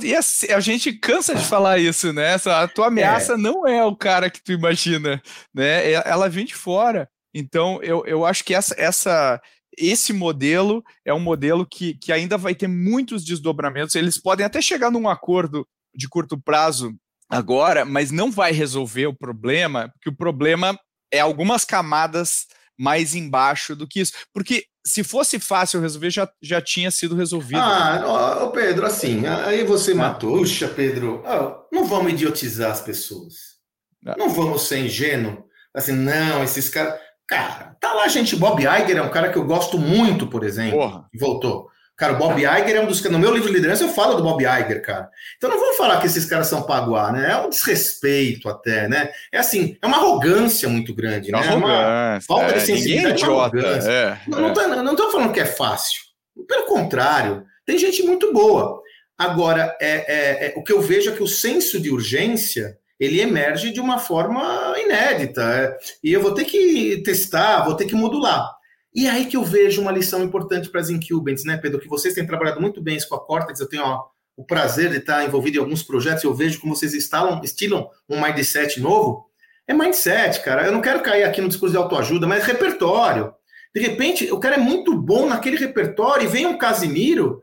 [0.05, 0.21] E a,
[0.57, 2.33] a, gente cansa de falar isso, né?
[2.33, 3.37] Essa, a tua ameaça é.
[3.37, 5.23] não é o cara que tu imagina,
[5.55, 5.93] né?
[5.93, 7.09] Ela vem de fora.
[7.35, 9.41] Então, eu, eu acho que essa, essa,
[9.77, 13.95] esse modelo é um modelo que, que ainda vai ter muitos desdobramentos.
[13.95, 16.95] Eles podem até chegar num acordo de curto prazo
[17.29, 20.79] agora, mas não vai resolver o problema, porque o problema
[21.11, 22.47] é algumas camadas
[22.83, 24.13] mais embaixo do que isso.
[24.35, 27.61] Porque se fosse fácil resolver, já, já tinha sido resolvido.
[27.61, 30.39] Ah, Pedro, assim, aí você matou.
[30.39, 31.23] Puxa, Pedro,
[31.71, 33.35] não vamos idiotizar as pessoas.
[34.03, 35.45] Não, não vamos ser ingênuo.
[35.73, 36.99] Assim, não, esses caras.
[37.29, 38.35] Cara, tá lá, gente.
[38.35, 40.81] Bob Iger é um cara que eu gosto muito, por exemplo.
[40.81, 41.09] Porra.
[41.19, 41.69] Voltou.
[42.03, 43.01] Cara, o Bob Iger é um dos.
[43.05, 45.09] No meu livro de liderança eu falo do Bob Iger, cara.
[45.37, 47.31] Então não vamos falar que esses caras são paguá, né?
[47.31, 49.11] É um desrespeito até, né?
[49.31, 51.39] É assim, é uma arrogância muito grande, né?
[51.47, 53.23] É uma falta é, de sensibilidade.
[53.23, 53.57] Idiota,
[53.89, 56.03] é, não, tá, não tô falando que é fácil.
[56.49, 58.83] Pelo contrário, tem gente muito boa.
[59.17, 63.21] Agora, é, é, é, o que eu vejo é que o senso de urgência ele
[63.21, 65.41] emerge de uma forma inédita.
[65.43, 68.61] É, e eu vou ter que testar, vou ter que modular.
[68.95, 71.81] E é aí que eu vejo uma lição importante para as incumbents, né, Pedro?
[71.81, 74.05] Que vocês têm trabalhado muito bem isso com a Cortex, eu tenho ó,
[74.37, 78.21] o prazer de estar envolvido em alguns projetos, eu vejo como vocês instalam, estilam um
[78.21, 79.27] mindset novo.
[79.67, 80.67] É mindset, cara.
[80.67, 83.33] Eu não quero cair aqui no discurso de autoajuda, mas repertório.
[83.75, 87.43] De repente, o cara é muito bom naquele repertório e vem um Casimiro.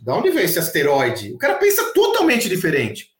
[0.00, 1.32] Da onde veio esse asteroide?
[1.32, 3.10] O cara pensa totalmente diferente.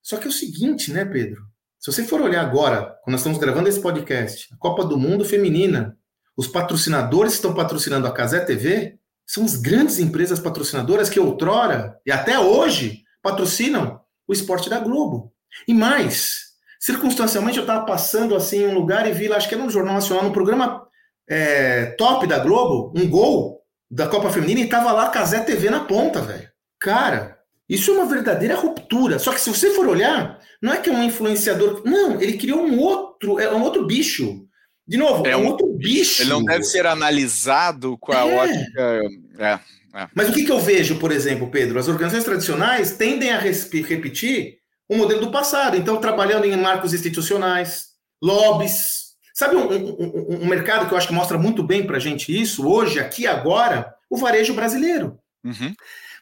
[0.00, 1.42] Só que é o seguinte, né, Pedro?
[1.78, 5.24] Se você for olhar agora, quando nós estamos gravando esse podcast, a Copa do Mundo
[5.24, 5.98] Feminina,
[6.36, 11.98] os patrocinadores que estão patrocinando a Casé TV são as grandes empresas patrocinadoras que outrora
[12.04, 15.32] e até hoje patrocinam o esporte da Globo.
[15.66, 19.64] E mais, circunstancialmente eu estava passando assim um lugar e vi lá, acho que era
[19.64, 20.86] no Jornal Nacional, num programa
[21.28, 25.70] é, top da Globo, um gol da Copa Feminina e tava lá a Casé TV
[25.70, 26.48] na ponta, velho.
[26.80, 29.18] Cara, isso é uma verdadeira ruptura.
[29.18, 31.82] Só que se você for olhar, não é que é um influenciador.
[31.84, 34.46] Não, ele criou um outro, é um outro bicho.
[34.92, 36.20] De novo, é, é um outro bicho.
[36.20, 38.36] Ele não deve ser analisado com a é.
[38.36, 39.00] ótica.
[39.38, 39.58] É,
[39.94, 40.08] é.
[40.14, 41.78] Mas o que, que eu vejo, por exemplo, Pedro?
[41.78, 45.78] As organizações tradicionais tendem a repetir o modelo do passado.
[45.78, 47.86] Então, trabalhando em marcos institucionais,
[48.22, 49.14] lobbies.
[49.32, 52.38] Sabe um, um, um mercado que eu acho que mostra muito bem para a gente
[52.38, 53.94] isso, hoje, aqui agora?
[54.10, 55.18] O varejo brasileiro.
[55.42, 55.72] Uhum.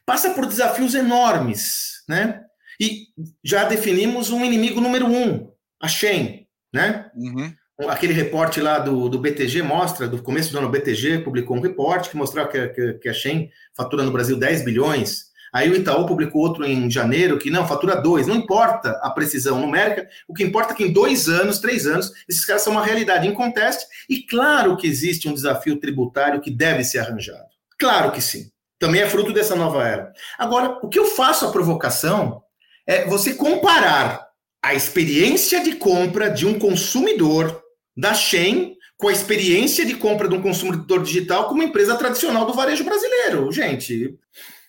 [0.07, 2.41] Passa por desafios enormes, né?
[2.81, 3.09] E
[3.43, 5.51] já definimos um inimigo número um,
[5.83, 7.11] a Shen, né?
[7.17, 7.53] Uhum
[7.89, 11.61] aquele reporte lá do, do BTG mostra, do começo do ano, o BTG publicou um
[11.61, 15.31] reporte que mostrava que, que, que a Shen fatura no Brasil 10 bilhões.
[15.53, 18.27] Aí o Itaú publicou outro em janeiro que não, fatura 2.
[18.27, 22.13] Não importa a precisão numérica, o que importa é que em dois anos, três anos,
[22.29, 23.85] esses caras são uma realidade em conteste.
[24.09, 27.49] E claro que existe um desafio tributário que deve ser arranjado.
[27.79, 28.51] Claro que sim.
[28.79, 30.13] Também é fruto dessa nova era.
[30.39, 32.43] Agora, o que eu faço a provocação
[32.87, 34.29] é você comparar
[34.63, 37.63] a experiência de compra de um consumidor
[38.01, 42.47] da Shen com a experiência de compra de um consumidor digital com uma empresa tradicional
[42.47, 43.51] do varejo brasileiro.
[43.53, 44.19] Gente,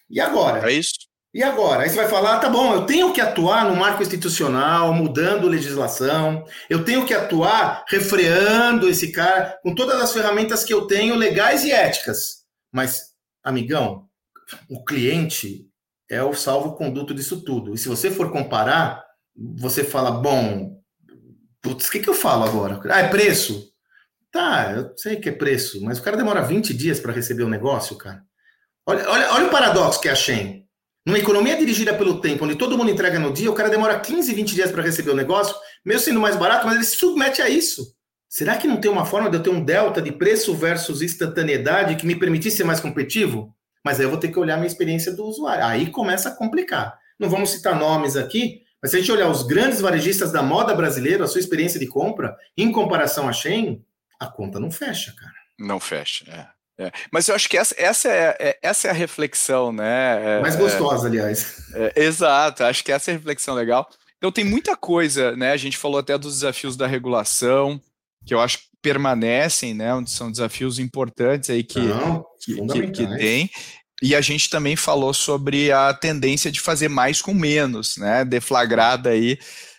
[0.09, 0.69] e agora?
[0.69, 0.93] É isso.
[1.33, 1.83] E agora?
[1.83, 6.43] Aí você vai falar, tá bom, eu tenho que atuar no marco institucional, mudando legislação,
[6.69, 11.63] eu tenho que atuar refreando esse cara com todas as ferramentas que eu tenho, legais
[11.63, 12.43] e éticas.
[12.69, 13.11] Mas,
[13.41, 14.09] amigão,
[14.69, 15.69] o cliente
[16.09, 17.73] é o salvo-conduto disso tudo.
[17.73, 19.01] E se você for comparar,
[19.57, 20.80] você fala, bom,
[21.61, 22.79] putz, o que, que eu falo agora?
[22.89, 23.71] Ah, é preço?
[24.31, 27.49] Tá, eu sei que é preço, mas o cara demora 20 dias para receber o
[27.49, 28.23] negócio, cara.
[28.85, 30.65] Olha, olha, olha o paradoxo que é a Shen.
[31.05, 34.33] Numa economia dirigida pelo tempo, onde todo mundo entrega no dia, o cara demora 15,
[34.33, 35.55] 20 dias para receber o negócio,
[35.85, 37.95] mesmo sendo mais barato, mas ele se submete a isso.
[38.29, 41.95] Será que não tem uma forma de eu ter um delta de preço versus instantaneidade
[41.95, 43.53] que me permitisse ser mais competitivo?
[43.83, 45.65] Mas aí eu vou ter que olhar a minha experiência do usuário.
[45.65, 46.97] Aí começa a complicar.
[47.19, 50.73] Não vamos citar nomes aqui, mas se a gente olhar os grandes varejistas da moda
[50.73, 53.83] brasileira, a sua experiência de compra, em comparação à Shein,
[54.19, 55.33] a conta não fecha, cara.
[55.59, 56.61] Não fecha, é.
[56.79, 60.37] É, mas eu acho que essa, essa, é, é essa é a reflexão, né?
[60.37, 61.63] É, Mais gostosa, aliás.
[61.75, 63.87] É, exato, acho que essa é a reflexão legal.
[64.17, 65.51] Então tem muita coisa, né?
[65.51, 67.79] A gente falou até dos desafios da regulação,
[68.25, 69.89] que eu acho que permanecem, né?
[70.07, 73.49] São desafios importantes aí que, Não, que, que, que tem.
[74.01, 78.25] E a gente também falou sobre a tendência de fazer mais com menos, né?
[78.25, 79.37] Deflagrada aí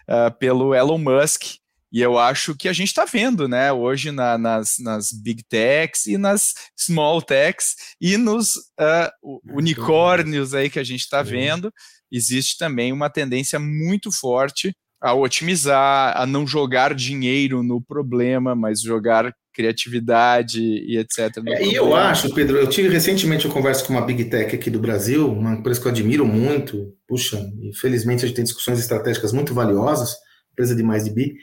[0.08, 1.56] uh, pelo Elon Musk,
[1.92, 6.06] e eu acho que a gente está vendo, né, hoje na, nas, nas big techs
[6.06, 11.70] e nas small techs e nos uh, unicórnios aí que a gente está vendo,
[12.10, 18.80] existe também uma tendência muito forte a otimizar, a não jogar dinheiro no problema, mas
[18.80, 21.36] jogar criatividade e etc.
[21.46, 24.70] É, e eu acho, Pedro, eu tive recentemente uma conversa com uma big tech aqui
[24.70, 29.32] do Brasil, uma empresa que eu admiro muito, puxa, infelizmente a gente tem discussões estratégicas
[29.32, 30.14] muito valiosas,
[30.52, 31.34] empresa de mais de bi,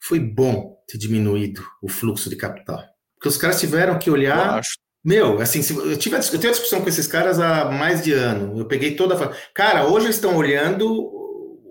[0.00, 2.82] foi bom ter diminuído o fluxo de capital.
[3.14, 4.60] Porque os caras tiveram que olhar.
[5.02, 8.58] Meu, assim, eu, tive, eu tenho a discussão com esses caras há mais de ano.
[8.58, 9.34] Eu peguei toda a.
[9.54, 11.10] Cara, hoje eles estão olhando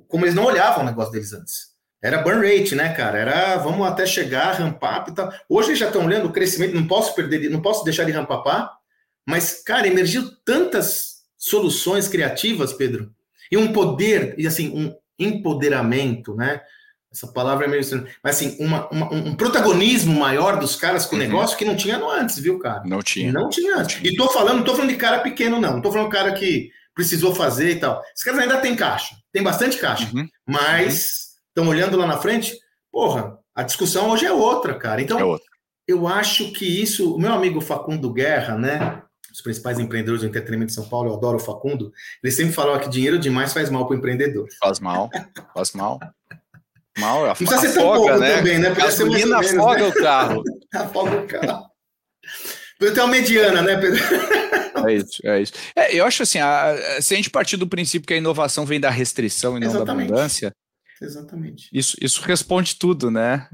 [0.07, 1.72] como eles não olhavam o negócio deles antes.
[2.03, 3.17] Era burn rate, né, cara?
[3.17, 5.33] Era vamos até chegar, rampar e tal.
[5.47, 8.73] Hoje já estão olhando o crescimento, não posso perder, não posso deixar de rampar,
[9.25, 13.09] mas, cara, emergiu tantas soluções criativas, Pedro,
[13.49, 16.61] e um poder, e assim, um empoderamento, né?
[17.09, 18.07] Essa palavra é meio estranha.
[18.23, 21.25] Mas assim, uma, uma, um protagonismo maior dos caras com o uhum.
[21.25, 22.81] negócio que não tinha no antes, viu, cara?
[22.85, 23.31] Não tinha.
[23.31, 23.99] Não tinha antes.
[24.03, 25.73] E tô falando, não tô falando de cara pequeno, não.
[25.73, 28.01] Não tô falando de cara que precisou fazer e tal.
[28.13, 29.15] Esses caras ainda têm caixa.
[29.31, 30.09] Tem bastante caixa.
[30.11, 30.27] Uhum.
[30.47, 32.57] Mas estão olhando lá na frente,
[32.91, 35.01] porra, a discussão hoje é outra, cara.
[35.01, 35.45] Então, é outra.
[35.87, 39.01] eu acho que isso, o meu amigo Facundo Guerra, né?
[39.31, 41.91] Os principais empreendedores do entretenimento de São Paulo, eu adoro o Facundo.
[42.23, 44.47] Ele sempre falou que dinheiro demais faz mal para o empreendedor.
[44.59, 45.09] Faz mal,
[45.53, 45.99] faz mal.
[46.99, 48.37] Mal, não precisa ser tão pouco né?
[48.37, 48.69] também, né?
[48.69, 49.87] Podia Gasolina menos, afoga né?
[49.87, 50.43] o carro.
[50.75, 51.65] afoga o carro.
[52.77, 53.99] Precisa ter uma mediana, né, Pedro?
[54.87, 55.53] É isso, é isso.
[55.75, 58.79] É, eu acho assim, a, se a gente partir do princípio que a inovação vem
[58.79, 60.09] da restrição e não Exatamente.
[60.09, 60.53] da abundância,
[61.03, 61.69] Exatamente.
[61.73, 63.47] Isso, isso responde tudo, né?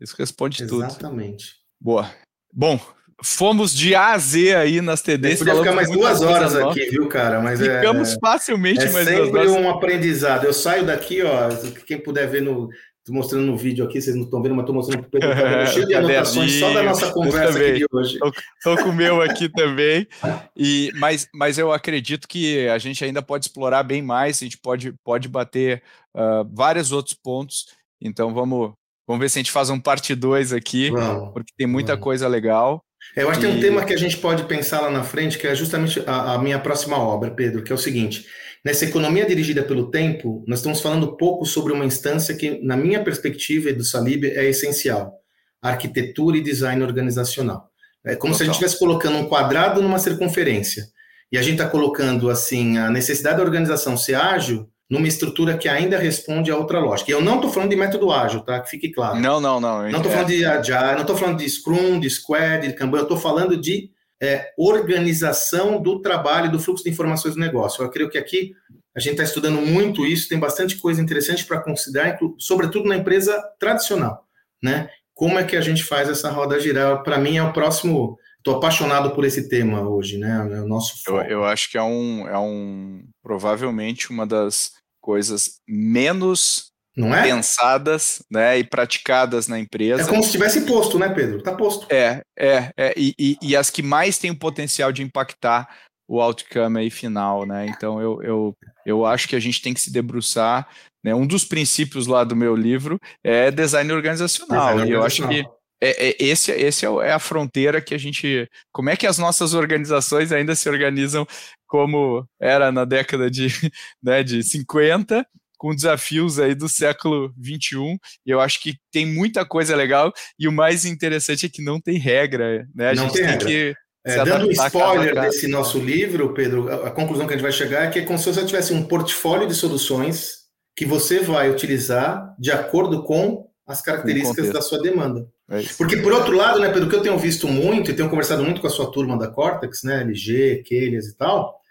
[0.00, 0.86] Isso responde Exatamente.
[0.88, 0.90] tudo.
[0.90, 1.54] Exatamente.
[1.80, 2.10] Boa.
[2.52, 2.78] Bom,
[3.22, 5.38] fomos de A a Z aí nas TDs.
[5.38, 7.40] Podia ficar mais duas horas aqui, viu, cara?
[7.40, 9.50] Mas é- Ficamos é, facilmente é mais duas horas.
[9.50, 10.44] sempre um aprendizado.
[10.44, 11.48] Eu saio daqui, ó,
[11.86, 12.68] quem puder ver no...
[13.02, 15.66] Estou mostrando no vídeo aqui, vocês não estão vendo, mas estou mostrando para o Pedro,
[15.66, 18.16] cheio de anotações só da nossa conversa aqui de hoje.
[18.56, 20.06] Estou com o meu aqui também,
[20.56, 24.56] e, mas, mas eu acredito que a gente ainda pode explorar bem mais, a gente
[24.56, 25.82] pode, pode bater
[26.14, 27.66] uh, vários outros pontos,
[28.00, 28.72] então vamos,
[29.04, 32.04] vamos ver se a gente faz um parte 2 aqui, vamos, porque tem muita vamos.
[32.04, 32.84] coisa legal.
[33.16, 35.48] Eu acho que tem um tema que a gente pode pensar lá na frente, que
[35.48, 38.26] é justamente a, a, minha próxima obra, Pedro, que é o seguinte:
[38.64, 43.02] nessa economia dirigida pelo tempo, nós estamos falando pouco sobre uma instância que, na minha
[43.02, 45.14] perspectiva e do Salib, é essencial:
[45.60, 47.70] arquitetura e design organizacional.
[48.04, 48.34] É como Total.
[48.34, 50.84] se a gente estivesse colocando um quadrado numa circunferência.
[51.30, 55.66] E a gente está colocando assim a necessidade da organização ser ágil numa estrutura que
[55.66, 57.10] ainda responde a outra lógica.
[57.10, 58.60] E eu não estou falando de método ágil, tá?
[58.60, 59.18] Que fique claro.
[59.18, 59.82] Não, não, não.
[59.82, 63.02] Não estou falando de Agile, não estou falando de Scrum, de Square, de Kanban, eu
[63.04, 63.90] estou falando de
[64.22, 67.82] é, organização do trabalho, do fluxo de informações do negócio.
[67.82, 68.54] Eu creio que aqui
[68.94, 73.42] a gente está estudando muito isso, tem bastante coisa interessante para considerar, sobretudo na empresa
[73.58, 74.24] tradicional,
[74.62, 74.88] né?
[75.14, 77.02] Como é que a gente faz essa roda girar?
[77.02, 80.48] Para mim é o próximo Tô apaixonado por esse tema hoje, né?
[80.52, 81.00] É o nosso.
[81.06, 87.22] Eu, eu acho que é um, é um provavelmente uma das coisas menos não é?
[87.22, 90.02] pensadas né, e praticadas na empresa.
[90.02, 91.42] É como se tivesse posto, né, Pedro?
[91.42, 91.86] Tá posto.
[91.92, 95.68] É, é, é e, e, e, as que mais têm o potencial de impactar
[96.06, 97.66] o outcome aí final, né?
[97.66, 100.68] Então eu, eu, eu acho que a gente tem que se debruçar.
[101.02, 101.14] Né?
[101.14, 104.72] Um dos princípios lá do meu livro é design organizacional.
[104.72, 105.44] Design e eu acho que
[105.82, 108.48] é, é, esse, esse é, é a fronteira que a gente.
[108.72, 111.26] Como é que as nossas organizações ainda se organizam
[111.66, 113.48] como era na década de,
[114.00, 115.26] né, de 50
[115.62, 117.96] com desafios aí do século 21,
[118.26, 121.80] e eu acho que tem muita coisa legal, e o mais interessante é que não
[121.80, 122.90] tem regra, né?
[122.90, 126.88] A não gente tem, tem que é, dando um spoiler desse nosso livro, Pedro, a,
[126.88, 128.82] a, conclusão que a gente vai chegar é que é como se você tivesse um
[128.82, 130.38] portfólio de soluções
[130.74, 135.28] que você vai utilizar de acordo com as características da sua demanda.
[135.48, 138.42] É Porque, por outro lado, né, Pedro, que eu tenho visto muito e tenho conversado
[138.42, 141.61] muito com a sua turma da Cortex, né, LG, Kelias e tal,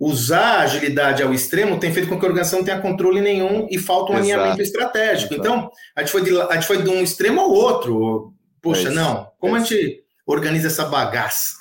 [0.00, 3.66] usar a agilidade ao extremo tem feito com que a organização não tenha controle nenhum
[3.70, 4.32] e falta um Exato.
[4.32, 5.34] alinhamento estratégico.
[5.34, 5.48] Exato.
[5.48, 8.32] Então, a gente, foi de, a gente foi de um extremo ao outro.
[8.62, 9.28] Poxa, é não.
[9.38, 11.54] Como é a gente organiza essa bagaça?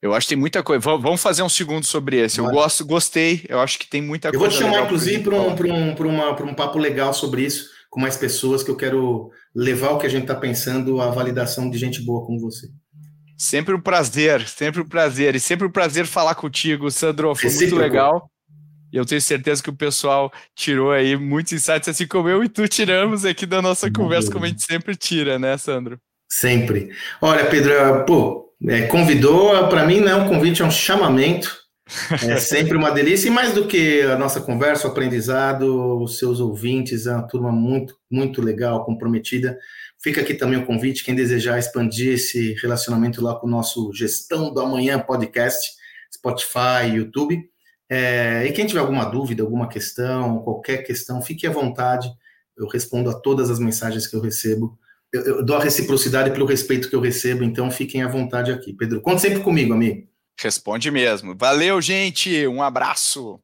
[0.00, 0.80] Eu acho que tem muita coisa.
[0.80, 2.38] Vamos fazer um segundo sobre esse.
[2.38, 3.44] Eu gosto, gostei.
[3.48, 4.44] Eu acho que tem muita coisa.
[4.44, 8.16] Eu vou te chamar, inclusive, para um, um, um papo legal sobre isso, com mais
[8.16, 12.00] pessoas, que eu quero levar o que a gente está pensando à validação de gente
[12.00, 12.68] boa como você.
[13.40, 15.34] Sempre um prazer, sempre um prazer.
[15.34, 17.34] E sempre um prazer falar contigo, Sandro.
[17.34, 18.30] Foi muito legal.
[18.92, 22.50] E eu tenho certeza que o pessoal tirou aí muitos insights, assim como eu e
[22.50, 25.98] tu tiramos aqui da nossa conversa, como a gente sempre tira, né, Sandro?
[26.30, 26.90] Sempre.
[27.18, 31.56] Olha, Pedro, pô, é, convidou, para mim não é um convite, é um chamamento.
[32.22, 33.28] É sempre uma delícia.
[33.28, 37.50] E mais do que a nossa conversa, o aprendizado, os seus ouvintes, é uma turma
[37.50, 39.56] muito, muito legal, comprometida.
[40.02, 44.52] Fica aqui também o convite, quem desejar expandir esse relacionamento lá com o nosso Gestão
[44.52, 45.72] do Amanhã podcast,
[46.12, 47.38] Spotify, YouTube.
[47.88, 52.10] É, e quem tiver alguma dúvida, alguma questão, qualquer questão, fique à vontade.
[52.56, 54.78] Eu respondo a todas as mensagens que eu recebo.
[55.12, 58.72] Eu, eu dou a reciprocidade pelo respeito que eu recebo, então fiquem à vontade aqui.
[58.72, 60.08] Pedro, conte sempre comigo, amigo.
[60.40, 61.36] Responde mesmo.
[61.36, 62.46] Valeu, gente.
[62.46, 63.38] Um abraço.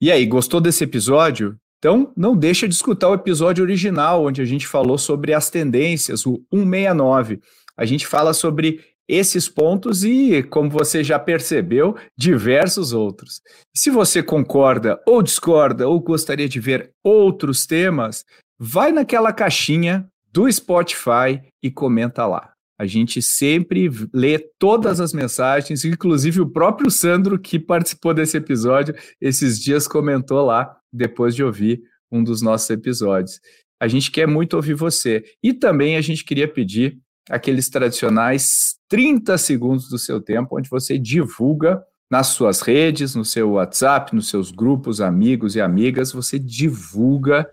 [0.00, 1.56] E aí, gostou desse episódio?
[1.78, 6.26] Então, não deixa de escutar o episódio original, onde a gente falou sobre as tendências,
[6.26, 7.40] o 169.
[7.76, 13.40] A gente fala sobre esses pontos e, como você já percebeu, diversos outros.
[13.74, 18.24] Se você concorda ou discorda ou gostaria de ver outros temas,
[18.58, 22.52] vai naquela caixinha do Spotify e comenta lá.
[22.78, 28.94] A gente sempre lê todas as mensagens, inclusive o próprio Sandro, que participou desse episódio,
[29.18, 33.40] esses dias comentou lá, depois de ouvir um dos nossos episódios.
[33.80, 35.24] A gente quer muito ouvir você.
[35.42, 40.98] E também a gente queria pedir aqueles tradicionais 30 segundos do seu tempo, onde você
[40.98, 47.48] divulga nas suas redes, no seu WhatsApp, nos seus grupos, amigos e amigas, você divulga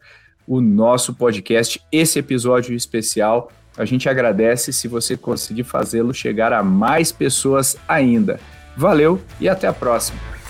[0.47, 6.61] o nosso podcast, esse episódio especial a gente agradece se você conseguir fazê-lo chegar a
[6.61, 8.39] mais pessoas ainda.
[8.77, 10.42] Valeu e até a próxima!